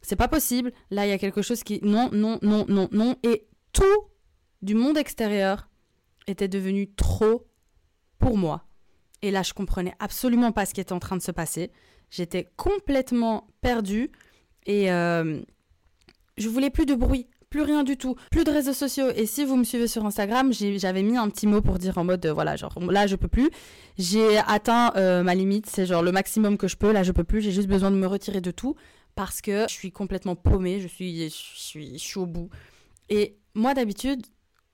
C'est 0.02 0.14
pas 0.14 0.28
possible. 0.28 0.72
Là, 0.92 1.04
il 1.04 1.08
y 1.08 1.12
a 1.12 1.18
quelque 1.18 1.42
chose 1.42 1.64
qui. 1.64 1.80
Non, 1.82 2.10
non, 2.12 2.38
non, 2.42 2.64
non, 2.68 2.88
non. 2.92 3.16
Et 3.24 3.48
tout 3.72 3.82
du 4.62 4.76
monde 4.76 4.96
extérieur 4.96 5.68
était 6.28 6.46
devenu 6.46 6.94
trop 6.94 7.48
pour 8.20 8.38
moi. 8.38 8.68
Et 9.20 9.32
là, 9.32 9.42
je 9.42 9.52
comprenais 9.52 9.96
absolument 9.98 10.52
pas 10.52 10.64
ce 10.64 10.74
qui 10.74 10.80
était 10.80 10.92
en 10.92 11.00
train 11.00 11.16
de 11.16 11.22
se 11.22 11.32
passer. 11.32 11.72
J'étais 12.10 12.48
complètement 12.56 13.48
perdue 13.62 14.12
et 14.64 14.92
euh, 14.92 15.42
je 16.36 16.48
voulais 16.48 16.70
plus 16.70 16.86
de 16.86 16.94
bruit 16.94 17.26
plus 17.54 17.62
rien 17.62 17.84
du 17.84 17.96
tout, 17.96 18.16
plus 18.32 18.42
de 18.42 18.50
réseaux 18.50 18.72
sociaux. 18.72 19.10
Et 19.14 19.26
si 19.26 19.44
vous 19.44 19.54
me 19.54 19.62
suivez 19.62 19.86
sur 19.86 20.04
Instagram, 20.04 20.52
j'avais 20.52 21.04
mis 21.04 21.16
un 21.16 21.28
petit 21.28 21.46
mot 21.46 21.60
pour 21.60 21.78
dire 21.78 21.98
en 21.98 22.02
mode, 22.02 22.26
euh, 22.26 22.32
voilà, 22.32 22.56
genre 22.56 22.76
là 22.90 23.06
je 23.06 23.14
peux 23.14 23.28
plus. 23.28 23.48
J'ai 23.96 24.38
atteint 24.38 24.92
euh, 24.96 25.22
ma 25.22 25.36
limite, 25.36 25.66
c'est 25.66 25.86
genre 25.86 26.02
le 26.02 26.10
maximum 26.10 26.58
que 26.58 26.66
je 26.66 26.76
peux. 26.76 26.90
Là 26.90 27.04
je 27.04 27.12
peux 27.12 27.22
plus, 27.22 27.40
j'ai 27.40 27.52
juste 27.52 27.68
besoin 27.68 27.92
de 27.92 27.96
me 27.96 28.08
retirer 28.08 28.40
de 28.40 28.50
tout 28.50 28.74
parce 29.14 29.40
que 29.40 29.66
je 29.68 29.72
suis 29.72 29.92
complètement 29.92 30.34
paumée, 30.34 30.80
je 30.80 30.88
suis, 30.88 31.30
je 31.30 31.96
suis, 31.96 32.18
au 32.18 32.26
bout. 32.26 32.50
Et 33.08 33.36
moi 33.54 33.72
d'habitude, 33.72 34.26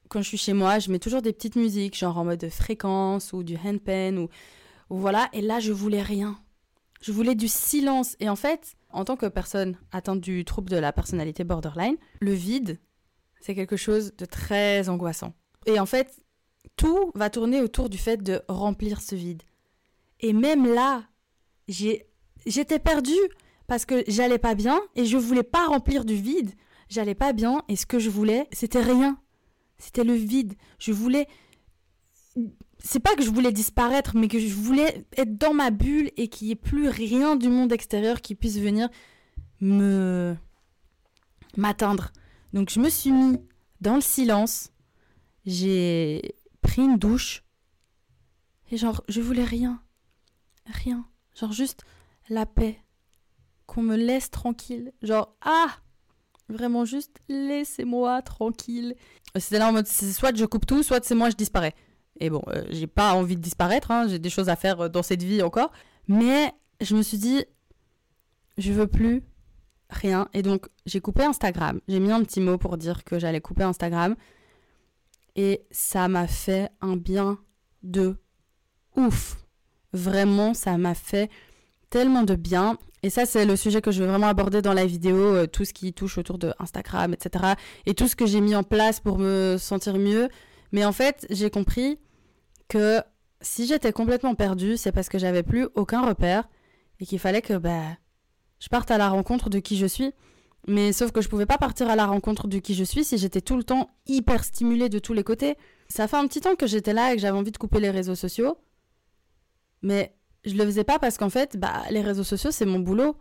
quand 0.08 0.22
je 0.22 0.28
suis 0.28 0.38
chez 0.38 0.54
moi, 0.54 0.78
je 0.78 0.90
mets 0.90 0.98
toujours 0.98 1.20
des 1.20 1.34
petites 1.34 1.56
musiques, 1.56 1.98
genre 1.98 2.16
en 2.16 2.24
mode 2.24 2.48
fréquence 2.48 3.34
ou 3.34 3.42
du 3.42 3.58
handpan 3.62 4.16
ou, 4.16 4.30
ou 4.88 4.96
voilà. 4.96 5.28
Et 5.34 5.42
là, 5.42 5.60
je 5.60 5.72
voulais 5.72 6.00
rien. 6.00 6.38
Je 7.02 7.12
voulais 7.12 7.34
du 7.34 7.46
silence. 7.46 8.16
Et 8.20 8.30
en 8.30 8.36
fait, 8.36 8.74
en 8.92 9.04
tant 9.04 9.16
que 9.16 9.26
personne 9.26 9.76
atteinte 9.92 10.20
du 10.20 10.44
trouble 10.44 10.70
de 10.70 10.76
la 10.76 10.92
personnalité 10.92 11.44
borderline, 11.44 11.96
le 12.20 12.32
vide, 12.32 12.78
c'est 13.40 13.54
quelque 13.54 13.76
chose 13.76 14.14
de 14.16 14.24
très 14.24 14.88
angoissant. 14.88 15.34
Et 15.66 15.78
en 15.78 15.86
fait, 15.86 16.20
tout 16.76 17.10
va 17.14 17.30
tourner 17.30 17.60
autour 17.60 17.88
du 17.88 17.98
fait 17.98 18.22
de 18.22 18.42
remplir 18.48 19.00
ce 19.00 19.14
vide. 19.14 19.42
Et 20.20 20.32
même 20.32 20.66
là, 20.66 21.04
j'étais 21.68 22.78
perdue 22.78 23.12
parce 23.66 23.86
que 23.86 24.02
j'allais 24.08 24.38
pas 24.38 24.54
bien 24.54 24.80
et 24.96 25.04
je 25.04 25.16
voulais 25.16 25.42
pas 25.42 25.66
remplir 25.66 26.04
du 26.04 26.14
vide. 26.14 26.50
J'allais 26.88 27.14
pas 27.14 27.32
bien 27.32 27.62
et 27.68 27.76
ce 27.76 27.86
que 27.86 27.98
je 27.98 28.10
voulais, 28.10 28.48
c'était 28.52 28.82
rien. 28.82 29.18
C'était 29.78 30.04
le 30.04 30.14
vide. 30.14 30.54
Je 30.78 30.92
voulais 30.92 31.26
c'est 32.82 33.00
pas 33.00 33.14
que 33.14 33.22
je 33.22 33.30
voulais 33.30 33.52
disparaître, 33.52 34.16
mais 34.16 34.28
que 34.28 34.38
je 34.38 34.54
voulais 34.54 35.06
être 35.16 35.36
dans 35.36 35.54
ma 35.54 35.70
bulle 35.70 36.10
et 36.16 36.28
qu'il 36.28 36.46
n'y 36.46 36.52
ait 36.52 36.56
plus 36.56 36.88
rien 36.88 37.36
du 37.36 37.48
monde 37.48 37.72
extérieur 37.72 38.20
qui 38.20 38.34
puisse 38.34 38.58
venir 38.58 38.88
me 39.60 40.36
m'atteindre. 41.56 42.12
Donc 42.52 42.70
je 42.70 42.80
me 42.80 42.88
suis 42.88 43.12
mis 43.12 43.38
dans 43.80 43.96
le 43.96 44.00
silence. 44.00 44.70
J'ai 45.46 46.34
pris 46.62 46.82
une 46.82 46.98
douche. 46.98 47.44
Et 48.70 48.76
genre, 48.76 49.02
je 49.08 49.20
voulais 49.20 49.44
rien. 49.44 49.82
Rien. 50.66 51.04
Genre 51.34 51.52
juste 51.52 51.82
la 52.28 52.46
paix. 52.46 52.78
Qu'on 53.66 53.82
me 53.82 53.96
laisse 53.96 54.30
tranquille. 54.30 54.92
Genre, 55.02 55.34
ah 55.42 55.76
Vraiment 56.50 56.84
juste, 56.84 57.20
laissez-moi 57.28 58.22
tranquille. 58.22 58.96
C'était 59.36 59.58
là 59.58 59.68
en 59.68 59.72
mode, 59.72 59.86
soit 59.86 60.36
je 60.36 60.44
coupe 60.44 60.66
tout, 60.66 60.82
soit 60.82 61.04
c'est 61.04 61.14
moi, 61.14 61.30
je 61.30 61.36
disparais. 61.36 61.74
Et 62.18 62.30
bon, 62.30 62.42
euh, 62.48 62.64
j'ai 62.70 62.86
pas 62.86 63.14
envie 63.14 63.36
de 63.36 63.40
disparaître, 63.40 63.90
hein, 63.90 64.06
j'ai 64.08 64.18
des 64.18 64.30
choses 64.30 64.48
à 64.48 64.56
faire 64.56 64.80
euh, 64.82 64.88
dans 64.88 65.02
cette 65.02 65.22
vie 65.22 65.42
encore. 65.42 65.70
Mais 66.08 66.52
je 66.80 66.96
me 66.96 67.02
suis 67.02 67.18
dit, 67.18 67.44
je 68.58 68.72
veux 68.72 68.86
plus 68.86 69.22
rien. 69.88 70.28
Et 70.34 70.42
donc, 70.42 70.66
j'ai 70.86 71.00
coupé 71.00 71.24
Instagram. 71.24 71.80
J'ai 71.88 72.00
mis 72.00 72.12
un 72.12 72.22
petit 72.22 72.40
mot 72.40 72.58
pour 72.58 72.76
dire 72.76 73.04
que 73.04 73.18
j'allais 73.18 73.40
couper 73.40 73.62
Instagram. 73.62 74.16
Et 75.36 75.62
ça 75.70 76.08
m'a 76.08 76.26
fait 76.26 76.70
un 76.80 76.96
bien 76.96 77.38
de 77.82 78.16
ouf. 78.96 79.36
Vraiment, 79.92 80.54
ça 80.54 80.76
m'a 80.76 80.94
fait 80.94 81.30
tellement 81.88 82.22
de 82.22 82.34
bien. 82.34 82.78
Et 83.02 83.10
ça, 83.10 83.24
c'est 83.24 83.46
le 83.46 83.56
sujet 83.56 83.80
que 83.80 83.90
je 83.90 84.02
vais 84.02 84.08
vraiment 84.08 84.28
aborder 84.28 84.62
dans 84.62 84.74
la 84.74 84.84
vidéo, 84.84 85.16
euh, 85.16 85.46
tout 85.46 85.64
ce 85.64 85.72
qui 85.72 85.92
touche 85.92 86.18
autour 86.18 86.38
de 86.38 86.52
Instagram, 86.58 87.14
etc. 87.14 87.54
Et 87.86 87.94
tout 87.94 88.08
ce 88.08 88.16
que 88.16 88.26
j'ai 88.26 88.40
mis 88.40 88.54
en 88.54 88.62
place 88.62 89.00
pour 89.00 89.18
me 89.18 89.56
sentir 89.58 89.96
mieux. 89.96 90.28
Mais 90.72 90.84
en 90.84 90.92
fait, 90.92 91.26
j'ai 91.30 91.50
compris 91.50 91.98
que 92.68 93.02
si 93.40 93.66
j'étais 93.66 93.92
complètement 93.92 94.34
perdue, 94.34 94.76
c'est 94.76 94.92
parce 94.92 95.08
que 95.08 95.18
j'avais 95.18 95.42
plus 95.42 95.68
aucun 95.74 96.06
repère 96.06 96.48
et 97.00 97.06
qu'il 97.06 97.18
fallait 97.18 97.42
que 97.42 97.54
bah, 97.54 97.84
je 98.60 98.68
parte 98.68 98.90
à 98.90 98.98
la 98.98 99.08
rencontre 99.08 99.50
de 99.50 99.58
qui 99.58 99.76
je 99.76 99.86
suis. 99.86 100.12
Mais 100.68 100.92
sauf 100.92 101.10
que 101.10 101.22
je 101.22 101.28
pouvais 101.28 101.46
pas 101.46 101.56
partir 101.56 101.88
à 101.88 101.96
la 101.96 102.06
rencontre 102.06 102.46
de 102.46 102.58
qui 102.58 102.74
je 102.74 102.84
suis 102.84 103.02
si 103.02 103.16
j'étais 103.16 103.40
tout 103.40 103.56
le 103.56 103.64
temps 103.64 103.90
hyper 104.06 104.44
stimulée 104.44 104.90
de 104.90 104.98
tous 104.98 105.14
les 105.14 105.24
côtés. 105.24 105.56
Ça 105.88 106.06
fait 106.06 106.18
un 106.18 106.26
petit 106.26 106.42
temps 106.42 106.54
que 106.54 106.66
j'étais 106.66 106.92
là 106.92 107.12
et 107.12 107.16
que 107.16 107.22
j'avais 107.22 107.38
envie 107.38 107.50
de 107.50 107.56
couper 107.56 107.80
les 107.80 107.90
réseaux 107.90 108.14
sociaux. 108.14 108.58
Mais 109.82 110.14
je 110.44 110.54
le 110.54 110.64
faisais 110.66 110.84
pas 110.84 110.98
parce 110.98 111.16
qu'en 111.16 111.30
fait, 111.30 111.56
bah, 111.56 111.82
les 111.90 112.02
réseaux 112.02 112.24
sociaux, 112.24 112.50
c'est 112.50 112.66
mon 112.66 112.78
boulot. 112.78 113.16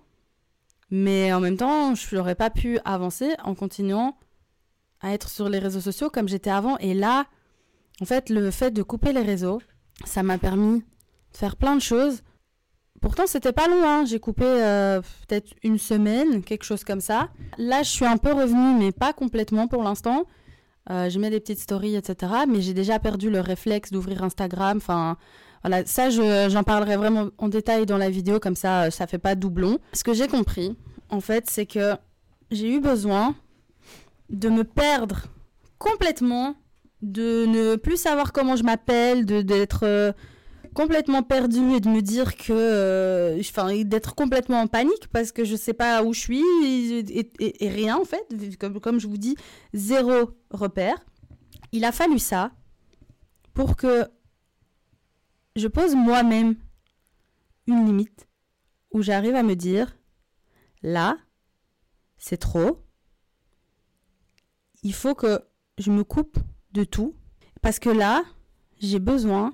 Mais 0.91 1.32
en 1.32 1.39
même 1.39 1.56
temps, 1.56 1.96
je 1.96 2.15
n'aurais 2.15 2.36
pas 2.36 2.50
pu 2.50 2.79
avancer 2.84 3.36
en 3.44 3.56
continuant 3.56 4.18
à 5.01 5.13
être 5.13 5.29
sur 5.29 5.48
les 5.48 5.60
réseaux 5.60 5.79
sociaux 5.79 6.10
comme 6.10 6.27
j'étais 6.27 6.50
avant. 6.50 6.77
Et 6.79 6.94
là, 6.94 7.25
en 8.01 8.06
fait, 8.06 8.29
le 8.29 8.51
fait 8.51 8.72
de 8.72 8.82
couper 8.84 9.13
les 9.13 9.22
réseaux, 9.22 9.62
ça 10.06 10.24
m'a 10.24 10.38
permis 10.38 10.79
de 10.79 11.38
faire 11.38 11.56
plein 11.56 11.75
de 11.75 11.82
choses. 11.82 12.22
Pourtant, 13.01 13.27
c'était 13.27 13.53
pas 13.53 13.68
long, 13.68 13.84
hein. 13.84 14.06
j'ai 14.06 14.20
coupé 14.20 14.44
euh, 14.46 15.01
peut-être 15.27 15.53
une 15.63 15.77
semaine, 15.77 16.44
quelque 16.44 16.63
chose 16.63 16.84
comme 16.84 17.01
ça. 17.01 17.29
Là, 17.58 17.84
je 17.84 17.89
suis 17.89 18.06
un 18.06 18.18
peu 18.18 18.34
revenue, 18.34 18.77
mais 18.77 18.91
pas 18.91 19.13
complètement 19.13 19.68
pour 19.68 19.84
l'instant. 19.84 20.25
Euh, 20.89 21.10
je 21.10 21.20
mets 21.20 21.29
des 21.29 21.39
petites 21.39 21.60
stories, 21.60 21.96
etc. 21.96 22.34
Mais 22.48 22.62
j'ai 22.62 22.74
déjà 22.74 23.00
perdu 23.00 23.29
le 23.29 23.39
réflexe 23.39 23.91
d'ouvrir 23.91 24.24
Instagram. 24.24 24.77
Enfin, 24.77 25.18
voilà, 25.63 25.86
ça, 25.86 26.10
j'en 26.10 26.63
parlerai 26.63 26.98
vraiment 26.98 27.29
en 27.38 27.48
détail 27.48 27.86
dans 27.86 27.98
la 27.98 28.10
vidéo, 28.10 28.39
comme 28.39 28.56
ça, 28.56 28.91
ça 28.91 29.08
fait 29.08 29.18
pas 29.18 29.36
doublon. 29.36 29.79
Ce 29.94 30.03
que 30.03 30.13
j'ai 30.13 30.27
compris, 30.27 30.75
en 31.10 31.22
fait, 31.22 31.50
c'est 31.50 31.65
que 31.65 31.96
j'ai 32.51 32.70
eu 32.70 32.79
besoin 32.79 33.36
de 34.29 34.50
me 34.50 34.63
perdre 34.63 35.24
complètement 35.77 36.56
de 37.01 37.46
ne 37.46 37.75
plus 37.75 37.98
savoir 37.98 38.34
comment 38.34 38.56
je 38.56 38.63
m'appelle, 38.63 39.25
de 39.25 39.41
d'être 39.41 39.84
euh, 39.84 40.12
complètement 40.74 41.24
perdu 41.24 41.74
et 41.74 41.79
de 41.79 41.89
me 41.89 42.01
dire 42.01 42.36
que, 42.36 42.51
euh, 42.51 43.39
enfin, 43.39 43.84
d'être 43.84 44.15
complètement 44.15 44.62
en 44.62 44.68
panique 44.68 45.08
parce 45.12 45.32
que 45.32 45.44
je 45.44 45.56
sais 45.56 45.74
pas 45.74 46.03
où 46.03 46.13
je 46.13 46.20
suis 46.20 46.44
et, 47.39 47.70
rien 47.70 47.98
en 47.98 48.06
fait, 48.06 48.25
comme, 48.58 48.79
comme 48.79 49.00
je 49.00 49.08
vous 49.08 49.18
dis, 49.18 49.36
zéro 49.74 50.32
repère. 50.51 50.98
Il 51.72 51.86
a 51.86 51.91
fallu 51.91 52.20
ça 52.20 52.51
pour 53.53 53.75
que 53.75 54.08
je 55.56 55.68
pose 55.68 55.96
moi-même 55.96 56.56
une 57.68 57.86
limite 57.86 58.27
où 58.91 59.01
j'arrive 59.01 59.36
à 59.36 59.44
me 59.44 59.56
dire, 59.56 59.96
là, 60.82 61.18
c'est 62.18 62.38
trop. 62.38 62.84
Il 64.82 64.94
faut 64.94 65.13
que 65.13 65.41
je 65.77 65.91
me 65.91 66.03
coupe 66.03 66.39
de 66.71 66.83
tout. 66.83 67.15
Parce 67.61 67.79
que 67.79 67.89
là, 67.89 68.23
j'ai 68.79 68.99
besoin 68.99 69.53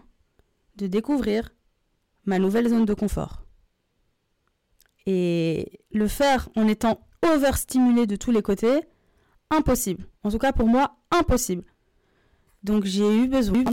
de 0.76 0.88
découvrir 0.88 1.54
ma 2.26 2.40
nouvelle 2.40 2.70
zone 2.70 2.86
de 2.86 2.94
confort. 2.94 3.44
Et 5.06 5.82
le 5.92 6.08
faire 6.08 6.50
en 6.56 6.68
étant 6.68 7.08
overstimulé 7.24 8.08
de 8.08 8.16
tous 8.16 8.32
les 8.32 8.42
côtés, 8.42 8.82
impossible. 9.50 10.08
En 10.24 10.32
tout 10.32 10.38
cas 10.40 10.52
pour 10.52 10.68
moi, 10.68 10.98
impossible. 11.12 11.64
Donc 12.64 12.86
j'ai 12.86 13.16
eu 13.16 13.28
besoin 13.28 13.64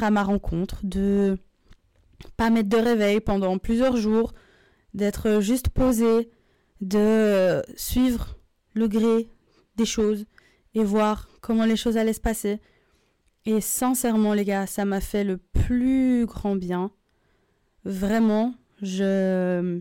à 0.00 0.10
ma 0.10 0.22
rencontre 0.22 0.80
de 0.84 1.38
pas 2.36 2.50
mettre 2.50 2.68
de 2.68 2.76
réveil 2.76 3.20
pendant 3.20 3.56
plusieurs 3.58 3.96
jours, 3.96 4.34
d'être 4.92 5.40
juste 5.40 5.70
posé, 5.70 6.30
de 6.80 7.62
suivre 7.76 8.36
le 8.74 8.88
gré 8.88 9.28
des 9.76 9.86
choses 9.86 10.26
et 10.74 10.84
voir 10.84 11.28
comment 11.40 11.64
les 11.64 11.76
choses 11.76 11.96
allaient 11.96 12.12
se 12.12 12.20
passer. 12.20 12.60
Et 13.46 13.60
sincèrement, 13.60 14.32
les 14.32 14.44
gars, 14.44 14.66
ça 14.66 14.84
m'a 14.84 15.00
fait 15.00 15.24
le 15.24 15.36
plus 15.36 16.26
grand 16.26 16.56
bien. 16.56 16.90
Vraiment, 17.84 18.54
je. 18.80 19.80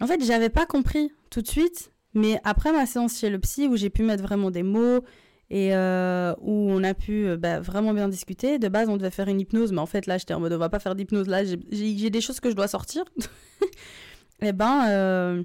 En 0.00 0.06
fait, 0.06 0.24
j'avais 0.24 0.48
pas 0.48 0.66
compris 0.66 1.12
tout 1.30 1.42
de 1.42 1.46
suite, 1.46 1.92
mais 2.14 2.40
après 2.44 2.72
ma 2.72 2.86
séance 2.86 3.18
chez 3.18 3.30
le 3.30 3.38
psy, 3.38 3.68
où 3.68 3.76
j'ai 3.76 3.90
pu 3.90 4.02
mettre 4.02 4.22
vraiment 4.22 4.50
des 4.50 4.62
mots 4.62 5.04
et 5.50 5.74
euh, 5.74 6.34
où 6.40 6.70
on 6.70 6.82
a 6.84 6.94
pu 6.94 7.26
euh, 7.26 7.36
bah, 7.36 7.60
vraiment 7.60 7.92
bien 7.92 8.08
discuter. 8.08 8.58
De 8.58 8.68
base, 8.68 8.88
on 8.88 8.96
devait 8.96 9.10
faire 9.10 9.28
une 9.28 9.40
hypnose, 9.40 9.72
mais 9.72 9.80
en 9.80 9.86
fait, 9.86 10.06
là, 10.06 10.16
j'étais 10.16 10.34
en 10.34 10.40
mode, 10.40 10.52
on 10.52 10.58
va 10.58 10.68
pas 10.68 10.78
faire 10.78 10.94
d'hypnose. 10.94 11.26
Là, 11.28 11.44
j'ai 11.44 12.10
des 12.10 12.20
choses 12.20 12.40
que 12.40 12.50
je 12.50 12.56
dois 12.56 12.68
sortir. 12.68 13.04
eh 14.42 14.52
ben, 14.52 14.88
euh, 14.88 15.42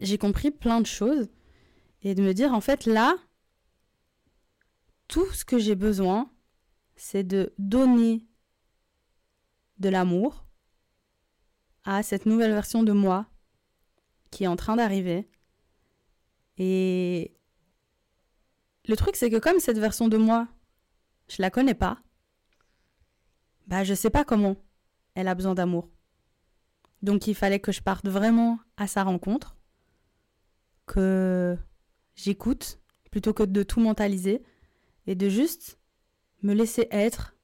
j'ai 0.00 0.18
compris 0.18 0.50
plein 0.50 0.80
de 0.80 0.86
choses. 0.86 1.28
Et 2.02 2.14
de 2.14 2.22
me 2.22 2.34
dire, 2.34 2.52
en 2.52 2.60
fait, 2.60 2.84
là, 2.86 3.16
tout 5.12 5.30
ce 5.32 5.44
que 5.44 5.58
j'ai 5.58 5.74
besoin, 5.74 6.32
c'est 6.96 7.22
de 7.22 7.52
donner 7.58 8.26
de 9.76 9.90
l'amour 9.90 10.46
à 11.84 12.02
cette 12.02 12.24
nouvelle 12.24 12.52
version 12.52 12.82
de 12.82 12.92
moi 12.92 13.26
qui 14.30 14.44
est 14.44 14.46
en 14.46 14.56
train 14.56 14.74
d'arriver. 14.74 15.28
Et 16.56 17.36
le 18.88 18.96
truc, 18.96 19.16
c'est 19.16 19.28
que 19.28 19.36
comme 19.36 19.60
cette 19.60 19.78
version 19.78 20.08
de 20.08 20.16
moi, 20.16 20.48
je 21.28 21.42
la 21.42 21.50
connais 21.50 21.74
pas, 21.74 21.98
bah 23.66 23.84
je 23.84 23.92
sais 23.92 24.08
pas 24.08 24.24
comment 24.24 24.56
elle 25.14 25.28
a 25.28 25.34
besoin 25.34 25.54
d'amour. 25.54 25.90
Donc 27.02 27.26
il 27.26 27.34
fallait 27.34 27.60
que 27.60 27.70
je 27.70 27.82
parte 27.82 28.08
vraiment 28.08 28.60
à 28.78 28.86
sa 28.86 29.02
rencontre, 29.02 29.58
que 30.86 31.54
j'écoute 32.14 32.80
plutôt 33.10 33.34
que 33.34 33.42
de 33.42 33.62
tout 33.62 33.80
mentaliser 33.80 34.42
et 35.06 35.14
de 35.14 35.28
juste 35.28 35.78
me 36.42 36.54
laisser 36.54 36.88
être. 36.90 37.34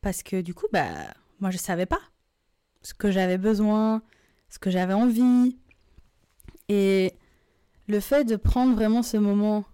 Parce 0.00 0.22
que 0.22 0.40
du 0.40 0.54
coup 0.54 0.66
bah 0.72 0.88
moi 1.40 1.50
je 1.50 1.58
savais 1.58 1.86
pas 1.86 2.00
ce 2.82 2.94
que 2.94 3.10
j'avais 3.10 3.38
besoin, 3.38 4.02
ce 4.48 4.58
que 4.58 4.70
j'avais 4.70 4.94
envie. 4.94 5.58
Et 6.68 7.14
le 7.86 8.00
fait 8.00 8.24
de 8.24 8.36
prendre 8.36 8.74
vraiment 8.74 9.02
ce 9.02 9.16
moment 9.16 9.64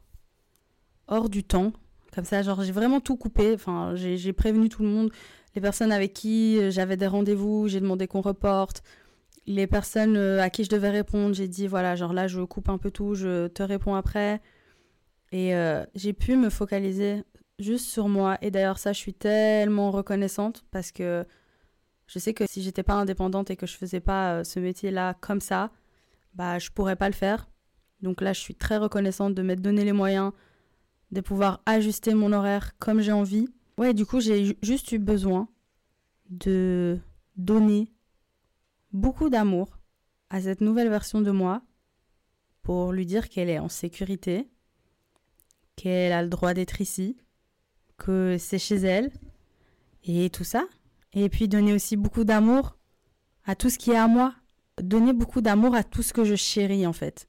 hors 1.09 1.29
du 1.29 1.45
temps 1.45 1.73
comme 2.15 2.25
ça 2.25 2.43
genre 2.43 2.63
j'ai 2.63 2.73
vraiment 2.73 3.01
tout 3.01 3.17
coupé. 3.17 3.55
Enfin 3.55 3.95
j'ai 3.95 4.33
prévenu 4.33 4.69
tout 4.69 4.83
le 4.83 4.89
monde 4.89 5.13
les 5.55 5.61
personnes 5.61 5.93
avec 5.93 6.15
qui 6.15 6.59
euh, 6.59 6.71
j'avais 6.71 6.97
des 6.97 7.07
rendez-vous 7.07 7.69
j'ai 7.69 7.81
demandé 7.81 8.07
qu'on 8.07 8.21
reporte. 8.21 8.83
Les 9.47 9.67
personnes 9.67 10.17
euh, 10.17 10.41
à 10.41 10.49
qui 10.51 10.65
je 10.65 10.71
devais 10.71 10.91
répondre 10.91 11.35
j'ai 11.35 11.49
dit 11.49 11.67
voilà 11.67 11.97
genre 11.97 12.13
là 12.13 12.27
je 12.29 12.41
coupe 12.41 12.69
un 12.69 12.79
peu 12.79 12.91
tout 12.91 13.15
je 13.15 13.49
te 13.49 13.63
réponds 13.63 13.95
après 13.95 14.41
Et 15.35 15.53
euh, 15.57 15.85
j'ai 15.97 16.13
pu 16.13 16.37
me 16.37 16.49
focaliser 16.49 17.25
juste 17.59 17.87
sur 17.87 18.09
moi. 18.09 18.39
Et 18.41 18.53
d'ailleurs, 18.53 18.79
ça, 18.79 18.93
je 18.93 18.99
suis 19.01 19.15
tellement 19.15 19.91
reconnaissante 19.91 20.65
parce 20.71 20.93
que 20.93 21.27
je 22.07 22.21
sais 22.21 22.35
que 22.35 22.47
si 22.47 22.63
j'étais 22.63 22.85
pas 22.85 22.95
indépendante 22.95 23.51
et 23.51 23.57
que 23.57 23.67
je 23.67 23.77
faisais 23.77 23.99
pas 23.99 24.35
euh, 24.35 24.45
ce 24.45 24.61
métier-là 24.61 25.15
comme 25.15 25.41
ça, 25.41 25.73
bah, 26.35 26.61
je 26.61 26.71
pourrais 26.71 26.95
pas 26.95 27.09
le 27.09 27.17
faire. 27.17 27.51
Donc 28.01 28.21
là, 28.21 28.33
je 28.33 28.39
suis 28.39 28.55
très 28.55 28.77
reconnaissante 28.77 29.35
de 29.35 29.43
m'être 29.43 29.61
donné 29.61 29.85
les 29.85 29.93
moyens 29.93 30.31
de 31.11 31.21
pouvoir 31.21 31.63
ajuster 31.67 32.15
mon 32.15 32.33
horaire 32.33 32.79
comme 32.79 33.01
j'ai 33.01 33.11
envie. 33.11 33.49
Ouais, 33.77 33.93
du 33.93 34.07
coup, 34.07 34.21
j'ai 34.21 34.57
juste 34.63 34.93
eu 34.93 35.01
besoin 35.01 35.49
de 36.31 37.01
donner 37.35 37.93
beaucoup 38.93 39.31
d'amour 39.31 39.81
à 40.31 40.41
cette 40.41 40.61
nouvelle 40.61 40.91
version 40.91 41.23
de 41.23 41.33
moi 41.33 41.61
pour 42.63 42.93
lui 42.93 43.05
dire 43.05 43.29
qu'elle 43.29 43.51
est 43.51 43.59
en 43.59 43.69
sécurité, 43.69 44.49
qu'elle 45.77 46.13
a 46.13 46.23
le 46.23 46.29
droit 46.29 46.55
d'être 46.55 46.81
ici, 46.81 47.17
que 47.99 48.37
c'est 48.39 48.59
chez 48.59 48.77
elle 48.77 49.13
et 50.05 50.31
tout 50.31 50.45
ça. 50.45 50.65
Et 51.13 51.29
puis 51.29 51.49
donner 51.49 51.73
aussi 51.73 51.97
beaucoup 51.97 52.25
d'amour 52.25 52.77
à 53.45 53.55
tout 53.55 53.71
ce 53.71 53.79
qui 53.79 53.91
est 53.91 53.97
à 53.97 54.09
moi. 54.09 54.35
Donner 54.83 55.13
beaucoup 55.13 55.41
d'amour 55.41 55.75
à 55.75 55.85
tout 55.85 56.03
ce 56.03 56.13
que 56.13 56.25
je 56.25 56.35
chéris 56.35 56.87
en 56.87 56.93
fait. 56.93 57.29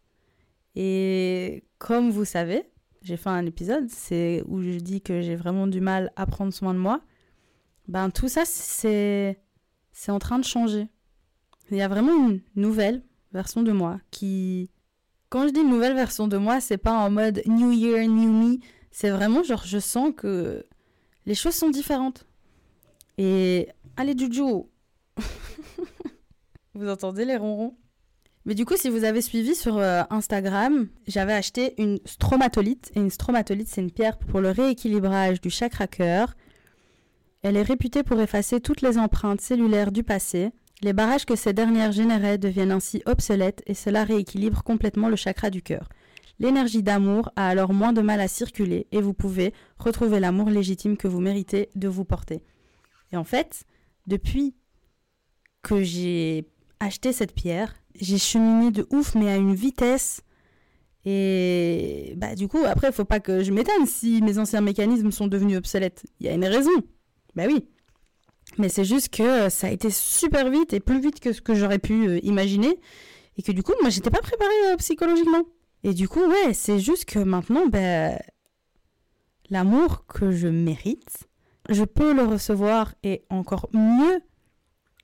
Et 0.75 1.63
comme 1.77 2.09
vous 2.09 2.25
savez, 2.25 2.63
j'ai 3.01 3.17
fait 3.17 3.29
un 3.29 3.45
épisode 3.45 3.87
c'est 3.89 4.43
où 4.47 4.61
je 4.61 4.79
dis 4.79 5.01
que 5.01 5.21
j'ai 5.21 5.35
vraiment 5.35 5.67
du 5.67 5.79
mal 5.79 6.11
à 6.15 6.25
prendre 6.25 6.53
soin 6.53 6.73
de 6.73 6.79
moi. 6.79 7.01
Ben 7.87 8.09
tout 8.09 8.27
ça 8.27 8.43
c'est 8.45 9.39
c'est 9.91 10.11
en 10.11 10.19
train 10.19 10.39
de 10.39 10.43
changer. 10.43 10.87
Il 11.71 11.77
y 11.77 11.81
a 11.81 11.87
vraiment 11.87 12.29
une 12.29 12.41
nouvelle 12.55 13.03
version 13.31 13.63
de 13.63 13.71
moi 13.71 13.99
qui 14.11 14.71
quand 15.35 15.49
je 15.49 15.51
dis 15.51 15.65
nouvelle 15.65 15.95
version 15.95 16.29
de 16.29 16.37
moi, 16.37 16.61
c'est 16.61 16.77
pas 16.77 16.93
en 16.93 17.11
mode 17.11 17.41
new 17.45 17.69
year 17.69 18.07
new 18.07 18.31
me, 18.31 18.57
c'est 18.89 19.09
vraiment 19.09 19.43
genre 19.43 19.65
je 19.65 19.79
sens 19.79 20.13
que 20.15 20.65
les 21.25 21.35
choses 21.35 21.55
sont 21.55 21.69
différentes. 21.69 22.25
Et 23.17 23.67
allez 23.97 24.17
Juju 24.17 24.63
Vous 26.73 26.87
entendez 26.87 27.25
les 27.25 27.35
ronrons? 27.35 27.75
Mais 28.45 28.55
du 28.55 28.63
coup, 28.63 28.77
si 28.77 28.87
vous 28.87 29.03
avez 29.03 29.21
suivi 29.21 29.55
sur 29.55 29.77
euh, 29.77 30.03
Instagram, 30.09 30.87
j'avais 31.05 31.33
acheté 31.33 31.73
une 31.81 31.99
stromatolite. 32.05 32.93
Et 32.95 33.01
une 33.01 33.09
stromatolite, 33.09 33.67
c'est 33.67 33.81
une 33.81 33.91
pierre 33.91 34.17
pour 34.17 34.39
le 34.39 34.51
rééquilibrage 34.51 35.41
du 35.41 35.49
chakra 35.49 35.87
cœur. 35.87 36.33
Elle 37.41 37.57
est 37.57 37.61
réputée 37.61 38.03
pour 38.03 38.21
effacer 38.21 38.61
toutes 38.61 38.81
les 38.81 38.97
empreintes 38.97 39.41
cellulaires 39.41 39.91
du 39.91 40.03
passé. 40.03 40.53
Les 40.81 40.93
barrages 40.93 41.25
que 41.25 41.35
ces 41.35 41.53
dernières 41.53 41.91
généraient 41.91 42.37
deviennent 42.37 42.71
ainsi 42.71 43.01
obsolètes 43.05 43.63
et 43.65 43.73
cela 43.73 44.03
rééquilibre 44.03 44.63
complètement 44.63 45.09
le 45.09 45.15
chakra 45.15 45.49
du 45.49 45.61
cœur. 45.61 45.89
L'énergie 46.39 46.83
d'amour 46.83 47.29
a 47.35 47.47
alors 47.47 47.73
moins 47.73 47.93
de 47.93 48.01
mal 48.01 48.19
à 48.19 48.27
circuler 48.27 48.87
et 48.91 49.01
vous 49.01 49.13
pouvez 49.13 49.53
retrouver 49.77 50.19
l'amour 50.19 50.49
légitime 50.49 50.97
que 50.97 51.07
vous 51.07 51.21
méritez 51.21 51.69
de 51.75 51.87
vous 51.87 52.03
porter. 52.03 52.43
Et 53.13 53.17
en 53.17 53.23
fait, 53.23 53.63
depuis 54.05 54.53
que 55.61 55.81
j'ai 55.81 56.49
acheté 56.79 57.13
cette 57.13 57.33
pierre, 57.33 57.75
j'ai 57.99 58.17
cheminé 58.17 58.71
de 58.71 58.85
ouf, 58.91 59.15
mais 59.15 59.29
à 59.29 59.37
une 59.37 59.55
vitesse. 59.55 60.21
Et 61.05 62.13
bah 62.17 62.35
du 62.35 62.47
coup, 62.47 62.63
après, 62.65 62.89
il 62.89 62.93
faut 62.93 63.05
pas 63.05 63.19
que 63.19 63.43
je 63.43 63.51
m'étonne 63.51 63.85
si 63.85 64.21
mes 64.21 64.37
anciens 64.37 64.61
mécanismes 64.61 65.11
sont 65.11 65.27
devenus 65.27 65.57
obsolètes. 65.57 66.03
Il 66.19 66.25
y 66.25 66.29
a 66.29 66.33
une 66.33 66.45
raison. 66.45 66.71
Bah 67.35 67.43
oui. 67.47 67.65
Mais 68.57 68.69
c'est 68.69 68.85
juste 68.85 69.09
que 69.09 69.49
ça 69.49 69.67
a 69.67 69.69
été 69.69 69.89
super 69.89 70.49
vite 70.49 70.73
et 70.73 70.79
plus 70.79 70.99
vite 70.99 71.19
que 71.19 71.33
ce 71.33 71.41
que 71.41 71.55
j'aurais 71.55 71.79
pu 71.79 72.07
euh, 72.07 72.19
imaginer. 72.23 72.79
Et 73.37 73.41
que 73.41 73.51
du 73.51 73.63
coup, 73.63 73.73
moi, 73.81 73.89
j'étais 73.89 74.09
pas 74.09 74.21
préparée 74.21 74.71
euh, 74.71 74.77
psychologiquement. 74.77 75.43
Et 75.83 75.93
du 75.93 76.07
coup, 76.07 76.25
ouais, 76.25 76.53
c'est 76.53 76.79
juste 76.79 77.05
que 77.05 77.19
maintenant, 77.19 77.67
ben, 77.67 78.17
l'amour 79.49 80.05
que 80.07 80.31
je 80.31 80.47
mérite, 80.47 81.27
je 81.69 81.83
peux 81.83 82.13
le 82.13 82.23
recevoir 82.23 82.95
et 83.03 83.25
encore 83.29 83.69
mieux, 83.73 84.21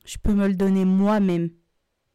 je 0.05 0.17
peux 0.17 0.33
me 0.33 0.47
le 0.47 0.55
donner 0.55 0.85
moi-même 0.85 1.49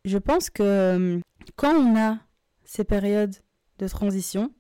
je 0.07 0.19
pense 0.19 0.51
que 0.51 0.63
euh, 0.63 1.21
quand 1.57 1.75
on 1.75 1.99
a 1.99 2.19
ces 2.65 2.85
périodes 2.85 3.35
de 3.79 3.89
transition 3.89 4.53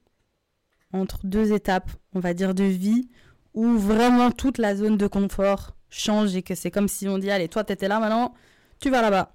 entre 0.93 1.25
deux 1.25 1.53
étapes, 1.53 1.91
on 2.12 2.21
va 2.21 2.35
dire 2.35 2.55
de 2.55 2.65
vie, 2.65 3.09
où 3.55 3.79
vraiment 3.79 4.31
toute 4.31 4.59
la 4.59 4.75
zone 4.75 4.97
de 4.97 5.07
confort 5.07 5.77
change 5.90 6.37
et 6.37 6.42
que 6.42 6.55
c'est 6.55 6.70
comme 6.70 6.88
si 6.88 7.09
on 7.09 7.18
dit 7.18 7.31
allez 7.31 7.49
toi 7.49 7.64
t'étais 7.64 7.88
là 7.88 8.01
maintenant 8.01 8.35
tu 8.81 8.90
vas 8.90 9.03
là-bas. 9.03 9.35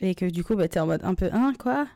Et 0.00 0.14
que 0.14 0.24
du 0.24 0.44
coup 0.44 0.56
bah, 0.56 0.68
t'es 0.68 0.80
en 0.80 0.86
mode 0.86 1.04
un 1.04 1.14
peu 1.14 1.30
hein 1.32 1.52
quoi? 1.58 1.86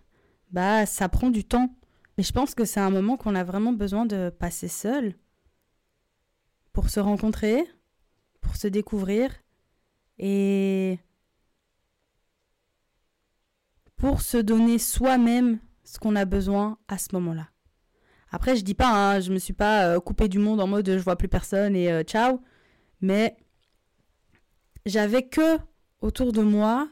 Bah 0.50 0.86
ça 0.86 1.08
prend 1.08 1.30
du 1.30 1.44
temps. 1.44 1.74
Mais 2.16 2.24
je 2.24 2.32
pense 2.32 2.54
que 2.54 2.64
c'est 2.64 2.80
un 2.80 2.90
moment 2.90 3.16
qu'on 3.16 3.34
a 3.34 3.44
vraiment 3.44 3.72
besoin 3.72 4.06
de 4.06 4.30
passer 4.30 4.68
seul 4.68 5.14
pour 6.72 6.90
se 6.90 7.00
rencontrer 7.00 7.64
pour 8.44 8.56
se 8.56 8.68
découvrir 8.68 9.30
et 10.18 10.98
pour 13.96 14.20
se 14.20 14.36
donner 14.36 14.78
soi-même 14.78 15.58
ce 15.82 15.98
qu'on 15.98 16.14
a 16.14 16.24
besoin 16.24 16.78
à 16.88 16.98
ce 16.98 17.08
moment-là. 17.14 17.48
Après, 18.30 18.56
je 18.56 18.64
dis 18.64 18.74
pas, 18.74 18.90
hein, 18.90 19.20
je 19.20 19.32
me 19.32 19.38
suis 19.38 19.52
pas 19.52 19.86
euh, 19.86 20.00
coupé 20.00 20.28
du 20.28 20.38
monde 20.38 20.60
en 20.60 20.66
mode 20.66 20.88
je 20.88 20.98
vois 20.98 21.16
plus 21.16 21.28
personne 21.28 21.74
et 21.74 21.90
euh, 21.90 22.02
ciao, 22.02 22.40
mais 23.00 23.36
j'avais 24.86 25.22
que 25.22 25.58
autour 26.00 26.32
de 26.32 26.42
moi 26.42 26.88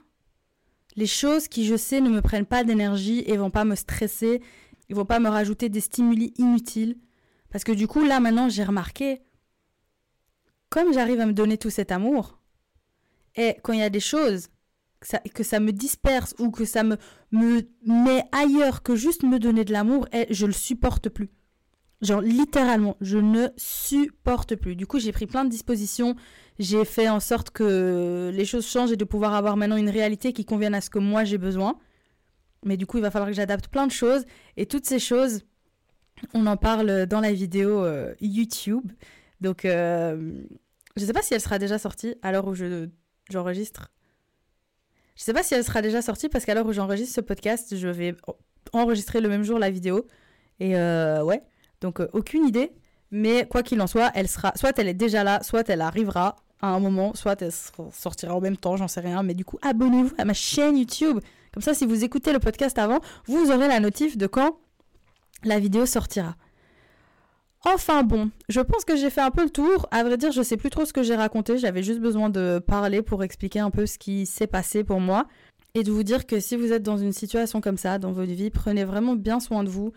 les 0.97 1.07
choses 1.07 1.49
qui 1.49 1.67
je 1.67 1.77
sais 1.77 2.01
ne 2.01 2.11
me 2.11 2.21
prennent 2.21 2.47
pas 2.47 2.65
d'énergie 2.65 3.23
et 3.27 3.37
vont 3.37 3.51
pas 3.51 3.65
me 3.65 3.75
stresser, 3.75 4.43
ils 4.89 4.97
vont 4.97 5.05
pas 5.05 5.21
me 5.21 5.29
rajouter 5.29 5.69
des 5.69 5.81
stimuli 5.81 6.35
inutiles. 6.37 6.99
Parce 7.51 7.65
que 7.65 7.73
du 7.73 7.87
coup, 7.87 8.05
là 8.05 8.21
maintenant, 8.21 8.49
j'ai 8.49 8.65
remarqué, 8.65 9.23
comme 10.69 10.93
j'arrive 10.93 11.21
à 11.21 11.27
me 11.27 11.33
donner 11.33 11.59
tout 11.59 11.71
cet 11.71 11.93
amour, 11.93 12.39
et 13.37 13.57
quand 13.63 13.73
il 13.73 13.81
y 13.81 13.85
a 13.85 13.91
des 13.91 14.01
choses 14.01 14.49
que 15.35 15.43
ça, 15.43 15.59
me 15.59 15.73
disperse 15.73 16.35
ou 16.39 16.51
que 16.51 16.65
ça 16.65 16.85
me, 16.85 16.97
me 17.33 17.63
met 17.87 18.25
ailleurs 18.31 18.83
que 18.83 18.95
juste 18.95 19.25
me 19.25 19.39
donner 19.39 19.65
de 19.65 19.73
l'amour, 19.73 20.07
et 20.13 20.27
je 20.31 20.47
le 20.47 20.53
supporte 20.53 21.09
plus. 21.09 21.31
Genre 22.03 22.21
littéralement, 22.21 22.97
je 23.01 23.19
ne 23.19 23.49
supporte 23.57 24.57
plus. 24.57 24.75
Du 24.77 24.87
coup, 24.87 24.99
j'ai 24.99 25.13
pris 25.13 25.27
plein 25.27 25.45
de 25.45 25.51
dispositions. 25.51 26.17
J'ai 26.59 26.85
fait 26.85 27.09
en 27.09 27.21
sorte 27.21 27.51
que 27.51 28.31
les 28.35 28.45
choses 28.45 28.67
changent 28.67 28.93
et 28.93 28.97
de 28.97 29.05
pouvoir 29.05 29.35
avoir 29.35 29.57
maintenant 29.57 29.77
une 29.77 29.89
réalité 29.89 30.33
qui 30.33 30.45
convienne 30.45 30.75
à 30.75 30.81
ce 30.81 30.91
que 30.91 30.99
moi 30.99 31.25
j'ai 31.25 31.39
besoin. 31.39 31.79
Mais 32.65 32.77
du 32.77 32.87
coup, 32.87 32.99
il 32.99 33.03
va 33.03 33.11
falloir 33.11 33.31
que 33.31 33.37
j'adapte 33.37 33.69
plein 33.69 33.87
de 33.87 33.93
choses. 33.93 34.25
Et 34.57 34.67
toutes 34.67 34.87
ces 34.87 34.99
choses, 34.99 35.43
on 36.35 36.47
en 36.47 36.57
parle 36.57 37.07
dans 37.07 37.21
la 37.21 37.33
vidéo 37.33 37.85
euh, 37.85 38.15
YouTube. 38.21 38.91
Donc, 39.41 39.65
euh, 39.65 40.43
je 40.97 41.03
ne 41.03 41.07
sais 41.07 41.13
pas 41.13 41.23
si 41.23 41.35
elle 41.35 41.41
sera 41.41 41.59
déjà 41.59 41.79
sortie 41.79 42.15
à 42.23 42.33
l'heure 42.33 42.47
où 42.47 42.55
je, 42.55 42.89
j'enregistre 43.31 43.91
je 45.17 45.23
sais 45.25 45.33
pas 45.33 45.43
si 45.43 45.55
elle 45.55 45.65
sera 45.65 45.83
déjà 45.83 46.03
sortie 46.03 46.29
parce 46.29 46.45
qu'à 46.45 46.55
l'heure 46.55 46.67
où 46.67 46.73
j'enregistre 46.73 47.15
ce 47.15 47.21
podcast, 47.21 47.77
je 47.77 47.89
vais 47.89 48.15
enregistrer 48.73 49.21
le 49.21 49.29
même 49.29 49.43
jour 49.43 49.59
la 49.59 49.71
vidéo. 49.71 50.07
Et 50.59 50.77
euh, 50.77 51.23
ouais, 51.23 51.43
donc 51.83 52.01
euh, 52.01 52.09
aucune 52.13 52.47
idée. 52.47 52.73
Mais 53.11 53.47
quoi 53.47 53.63
qu'il 53.63 53.81
en 53.83 53.87
soit, 53.87 54.11
elle 54.15 54.27
sera, 54.27 54.53
soit 54.57 54.79
elle 54.79 54.89
est 54.89 54.95
déjà 54.95 55.23
là, 55.23 55.43
soit 55.43 55.69
elle 55.69 55.83
arrivera 55.83 56.37
à 56.63 56.69
un 56.69 56.81
moment, 56.81 57.13
soit 57.15 57.43
elle 57.43 57.53
sortira 57.93 58.35
en 58.35 58.41
même 58.41 58.57
temps, 58.57 58.77
j'en 58.79 58.89
sais 58.89 59.01
rien. 59.01 59.23
Mais 59.23 59.35
du 59.35 59.45
coup, 59.45 59.59
abonnez-vous 59.61 60.15
à 60.17 60.25
ma 60.25 60.33
chaîne 60.33 60.79
YouTube. 60.79 61.19
Comme 61.53 61.63
ça, 61.63 61.75
si 61.75 61.85
vous 61.85 62.05
écoutez 62.05 62.33
le 62.33 62.39
podcast 62.39 62.79
avant, 62.79 63.01
vous 63.27 63.51
aurez 63.51 63.69
la 63.69 63.81
notif 63.81 64.17
de 64.17 64.27
quand 64.27 64.57
la 65.45 65.59
vidéo 65.59 65.85
sortira. 65.85 66.37
Enfin 67.65 68.03
bon, 68.03 68.31
je 68.49 68.61
pense 68.61 68.85
que 68.85 68.97
j'ai 68.97 69.11
fait 69.11 69.21
un 69.21 69.31
peu 69.31 69.45
le 69.45 69.51
tour. 69.51 69.87
À 69.91 70.03
vrai 70.03 70.17
dire, 70.17 70.33
je 70.33 70.43
sais 70.43 70.57
plus 70.57 70.71
trop 70.71 70.85
ce 70.85 70.93
que 70.93 71.03
j'ai 71.03 71.15
raconté. 71.15 71.59
J'avais 71.59 71.83
juste 71.83 72.01
besoin 72.01 72.31
de 72.31 72.61
parler 72.67 73.03
pour 73.03 73.23
expliquer 73.23 73.61
un 73.61 73.71
peu 73.71 73.87
ce 73.87 73.99
qui 73.99 74.27
s'est 74.27 74.47
passé 74.47 74.83
pour 74.85 75.01
moi. 75.01 75.27
Et 75.75 75.85
de 75.85 75.93
vous 75.93 76.03
dire 76.03 76.27
que 76.27 76.41
si 76.41 76.57
vous 76.57 76.73
êtes 76.73 76.83
dans 76.83 76.99
une 76.99 77.13
situation 77.13 77.61
comme 77.61 77.77
ça 77.77 77.99
dans 77.99 78.13
votre 78.13 78.33
vie, 78.33 78.51
prenez 78.51 78.85
vraiment 78.85 79.15
bien 79.15 79.39
soin 79.39 79.65
de 79.65 79.69
vous 79.69 79.93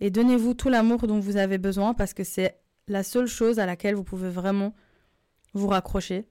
et 0.00 0.10
donnez-vous 0.10 0.54
tout 0.54 0.68
l'amour 0.68 1.06
dont 1.06 1.18
vous 1.18 1.36
avez 1.36 1.58
besoin 1.58 1.94
parce 1.94 2.14
que 2.14 2.24
c'est 2.24 2.60
la 2.86 3.02
seule 3.02 3.26
chose 3.26 3.58
à 3.58 3.66
laquelle 3.66 3.94
vous 3.94 4.04
pouvez 4.04 4.30
vraiment 4.30 4.74
vous 5.54 5.68
raccrocher. 5.68 6.28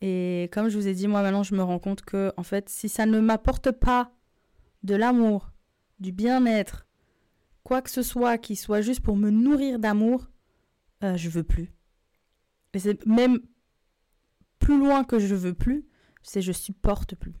Et 0.00 0.48
comme 0.52 0.68
je 0.68 0.76
vous 0.78 0.88
ai 0.88 0.94
dit, 0.94 1.08
moi 1.08 1.22
maintenant 1.22 1.42
je 1.42 1.54
me 1.54 1.62
rends 1.62 1.78
compte 1.78 2.02
que 2.02 2.32
en 2.36 2.42
fait, 2.42 2.68
si 2.68 2.88
ça 2.88 3.06
ne 3.06 3.20
m'apporte 3.20 3.70
pas 3.70 4.12
de 4.82 4.94
l'amour, 4.94 5.50
du 5.98 6.12
bien-être, 6.12 6.86
quoi 7.62 7.82
que 7.82 7.90
ce 7.90 8.02
soit 8.02 8.38
qui 8.38 8.56
soit 8.56 8.80
juste 8.80 9.00
pour 9.00 9.16
me 9.16 9.30
nourrir 9.30 9.78
d'amour, 9.78 10.28
euh, 11.04 11.16
je 11.16 11.28
veux 11.28 11.44
plus. 11.44 11.72
Et 12.72 12.78
c'est 12.78 13.04
même 13.06 13.40
plus 14.58 14.78
loin 14.78 15.04
que 15.04 15.18
je 15.18 15.34
veux 15.34 15.54
plus, 15.54 15.86
c'est 16.22 16.42
je 16.42 16.52
supporte 16.52 17.14
plus. 17.14 17.34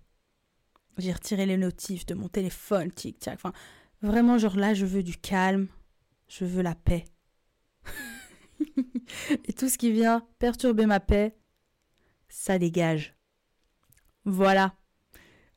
J'ai 0.98 1.12
retiré 1.12 1.46
les 1.46 1.56
notifs 1.56 2.04
de 2.06 2.14
mon 2.14 2.28
téléphone, 2.28 2.90
tic 2.90 3.18
tac. 3.18 3.34
Enfin, 3.34 3.52
vraiment, 4.02 4.38
genre 4.38 4.56
là, 4.56 4.74
je 4.74 4.86
veux 4.86 5.02
du 5.02 5.16
calme, 5.16 5.68
je 6.28 6.44
veux 6.44 6.62
la 6.62 6.74
paix. 6.74 7.04
Et 9.46 9.52
tout 9.52 9.68
ce 9.68 9.78
qui 9.78 9.92
vient 9.92 10.26
perturber 10.38 10.86
ma 10.86 11.00
paix, 11.00 11.36
ça 12.28 12.58
dégage. 12.58 13.14
Voilà. 14.24 14.74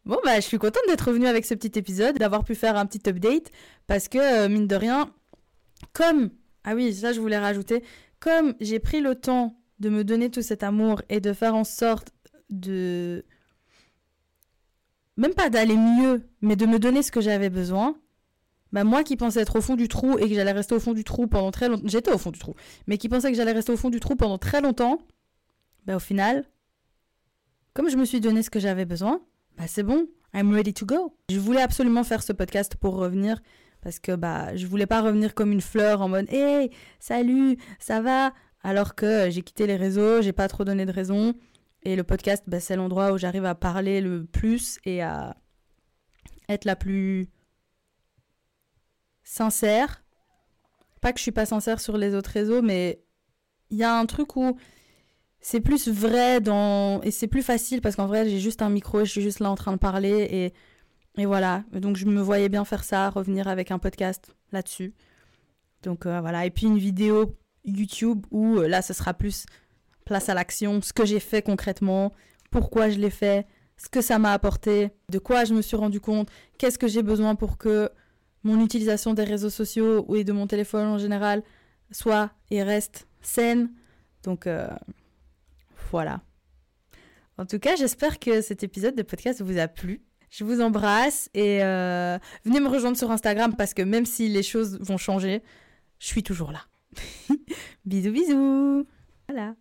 Bon, 0.05 0.19
bah, 0.23 0.35
je 0.35 0.45
suis 0.45 0.57
contente 0.57 0.83
d'être 0.87 1.07
revenue 1.07 1.27
avec 1.27 1.45
ce 1.45 1.53
petit 1.53 1.77
épisode, 1.79 2.17
d'avoir 2.17 2.43
pu 2.43 2.55
faire 2.55 2.75
un 2.75 2.85
petit 2.85 3.09
update, 3.09 3.51
parce 3.87 4.09
que, 4.09 4.17
euh, 4.17 4.49
mine 4.49 4.67
de 4.67 4.75
rien, 4.75 5.13
comme 5.93 6.31
Ah 6.63 6.75
oui, 6.75 6.93
ça 6.93 7.13
je 7.13 7.19
voulais 7.19 7.37
rajouter. 7.37 7.83
Comme 8.19 8.55
j'ai 8.59 8.79
pris 8.79 9.01
le 9.01 9.15
temps 9.15 9.59
de 9.79 9.89
me 9.89 10.03
donner 10.03 10.29
tout 10.29 10.41
cet 10.41 10.63
amour 10.63 11.01
et 11.09 11.19
de 11.19 11.33
faire 11.33 11.55
en 11.55 11.63
sorte 11.63 12.13
de... 12.49 13.25
Même 15.17 15.33
pas 15.33 15.49
d'aller 15.49 15.77
mieux, 15.77 16.27
mais 16.41 16.55
de 16.55 16.65
me 16.65 16.79
donner 16.79 17.03
ce 17.03 17.11
que 17.11 17.21
j'avais 17.21 17.49
besoin. 17.49 17.95
Bah 18.73 18.83
moi 18.83 19.03
qui 19.03 19.15
pensais 19.15 19.39
être 19.39 19.55
au 19.55 19.61
fond 19.61 19.75
du 19.75 19.87
trou 19.87 20.17
et 20.17 20.27
que 20.27 20.33
j'allais 20.33 20.51
rester 20.51 20.73
au 20.73 20.79
fond 20.79 20.93
du 20.93 21.03
trou 21.03 21.27
pendant 21.27 21.51
très 21.51 21.69
longtemps... 21.69 21.87
J'étais 21.87 22.11
au 22.11 22.17
fond 22.17 22.31
du 22.31 22.39
trou. 22.39 22.55
Mais 22.87 22.97
qui 22.97 23.07
pensait 23.07 23.29
que 23.29 23.37
j'allais 23.37 23.51
rester 23.51 23.71
au 23.71 23.77
fond 23.77 23.91
du 23.91 23.99
trou 23.99 24.15
pendant 24.15 24.39
très 24.39 24.61
longtemps. 24.61 24.97
Bah 25.85 25.95
au 25.95 25.99
final, 25.99 26.45
comme 27.73 27.87
je 27.87 27.97
me 27.97 28.03
suis 28.03 28.19
donné 28.19 28.41
ce 28.41 28.49
que 28.49 28.59
j'avais 28.59 28.85
besoin, 28.85 29.21
bah 29.57 29.65
c'est 29.67 29.83
bon, 29.83 30.07
I'm 30.33 30.51
ready 30.51 30.73
to 30.73 30.87
go. 30.87 31.15
Je 31.29 31.39
voulais 31.39 31.61
absolument 31.61 32.03
faire 32.03 32.23
ce 32.23 32.33
podcast 32.33 32.75
pour 32.75 32.95
revenir 32.95 33.39
parce 33.81 33.99
que 33.99 34.15
bah 34.15 34.55
je 34.55 34.65
voulais 34.65 34.87
pas 34.87 35.01
revenir 35.01 35.35
comme 35.35 35.51
une 35.51 35.61
fleur 35.61 36.01
en 36.01 36.09
mode 36.09 36.25
hey 36.31 36.71
salut 36.99 37.57
ça 37.79 38.01
va? 38.01 38.33
Alors 38.63 38.95
que 38.95 39.29
j'ai 39.29 39.41
quitté 39.41 39.67
les 39.67 39.75
réseaux 39.75 40.21
j'ai 40.21 40.31
pas 40.31 40.47
trop 40.47 40.63
donné 40.63 40.85
de 40.85 40.91
raison 40.91 41.33
et 41.83 41.95
le 41.95 42.03
podcast 42.03 42.43
bah, 42.47 42.59
c'est 42.59 42.77
l'endroit 42.77 43.11
où 43.11 43.17
j'arrive 43.17 43.45
à 43.45 43.55
parler 43.55 43.99
le 44.01 44.23
plus 44.23 44.79
et 44.85 45.03
à 45.03 45.35
être 46.47 46.65
la 46.65 46.77
plus 46.77 47.27
sincère. 49.23 50.03
Pas 51.01 51.11
que 51.11 51.19
je 51.19 51.23
suis 51.23 51.31
pas 51.31 51.45
sincère 51.45 51.79
sur 51.79 51.97
les 51.97 52.15
autres 52.15 52.31
réseaux 52.31 52.61
mais 52.61 53.03
il 53.69 53.77
y 53.77 53.83
a 53.83 53.97
un 53.97 54.05
truc 54.05 54.35
où 54.35 54.57
c'est 55.39 55.59
plus 55.59 55.89
vrai 55.89 56.39
dans 56.39 57.01
et 57.01 57.11
c'est 57.11 57.27
plus 57.27 57.43
facile 57.43 57.81
parce 57.81 57.95
qu'en 57.95 58.07
vrai 58.07 58.29
j'ai 58.29 58.39
juste 58.39 58.61
un 58.61 58.69
micro 58.69 59.01
et 59.01 59.05
je 59.05 59.11
suis 59.11 59.21
juste 59.21 59.39
là 59.39 59.49
en 59.49 59.55
train 59.55 59.73
de 59.73 59.77
parler 59.77 60.27
et 60.31 60.53
et 61.15 61.25
voilà, 61.27 61.63
donc 61.71 61.95
je 61.95 62.05
me 62.05 62.21
voyais 62.21 62.49
bien 62.49 62.65
faire 62.65 62.83
ça, 62.83 63.09
revenir 63.09 63.47
avec 63.47 63.69
un 63.69 63.77
podcast 63.77 64.35
là-dessus. 64.51 64.95
Donc 65.83 66.05
euh, 66.05 66.19
voilà, 66.21 66.45
et 66.45 66.49
puis 66.49 66.65
une 66.65 66.77
vidéo 66.77 67.37
YouTube 67.65 68.25
où 68.31 68.57
euh, 68.57 68.67
là 68.67 68.81
ce 68.81 68.93
sera 68.93 69.13
plus 69.13 69.45
place 70.05 70.29
à 70.29 70.33
l'action, 70.33 70.81
ce 70.81 70.91
que 70.91 71.05
j'ai 71.05 71.19
fait 71.19 71.43
concrètement, 71.43 72.13
pourquoi 72.49 72.89
je 72.89 72.97
l'ai 72.97 73.11
fait, 73.11 73.45
ce 73.77 73.89
que 73.89 74.01
ça 74.01 74.17
m'a 74.17 74.33
apporté, 74.33 74.89
de 75.09 75.19
quoi 75.19 75.45
je 75.45 75.53
me 75.53 75.61
suis 75.61 75.77
rendu 75.77 75.99
compte, 75.99 76.29
qu'est-ce 76.57 76.79
que 76.79 76.87
j'ai 76.87 77.03
besoin 77.03 77.35
pour 77.35 77.57
que 77.57 77.91
mon 78.43 78.63
utilisation 78.63 79.13
des 79.13 79.23
réseaux 79.23 79.49
sociaux 79.49 80.05
et 80.15 80.23
de 80.23 80.31
mon 80.31 80.47
téléphone 80.47 80.87
en 80.87 80.97
général 80.97 81.43
soit 81.91 82.31
et 82.51 82.63
reste 82.63 83.07
saine. 83.21 83.71
Donc 84.23 84.47
euh, 84.47 84.67
voilà. 85.91 86.21
En 87.37 87.45
tout 87.45 87.59
cas, 87.59 87.75
j'espère 87.75 88.19
que 88.19 88.41
cet 88.41 88.63
épisode 88.63 88.95
de 88.95 89.01
podcast 89.01 89.41
vous 89.41 89.57
a 89.57 89.67
plu. 89.67 90.01
Je 90.29 90.43
vous 90.43 90.61
embrasse 90.61 91.29
et 91.33 91.63
euh, 91.63 92.17
venez 92.43 92.59
me 92.59 92.67
rejoindre 92.67 92.97
sur 92.97 93.11
Instagram 93.11 93.55
parce 93.55 93.73
que 93.73 93.81
même 93.81 94.05
si 94.05 94.29
les 94.29 94.43
choses 94.43 94.79
vont 94.81 94.97
changer, 94.97 95.43
je 95.99 96.07
suis 96.07 96.23
toujours 96.23 96.51
là. 96.51 96.61
bisous 97.85 98.11
bisous. 98.11 98.87
Voilà. 99.27 99.55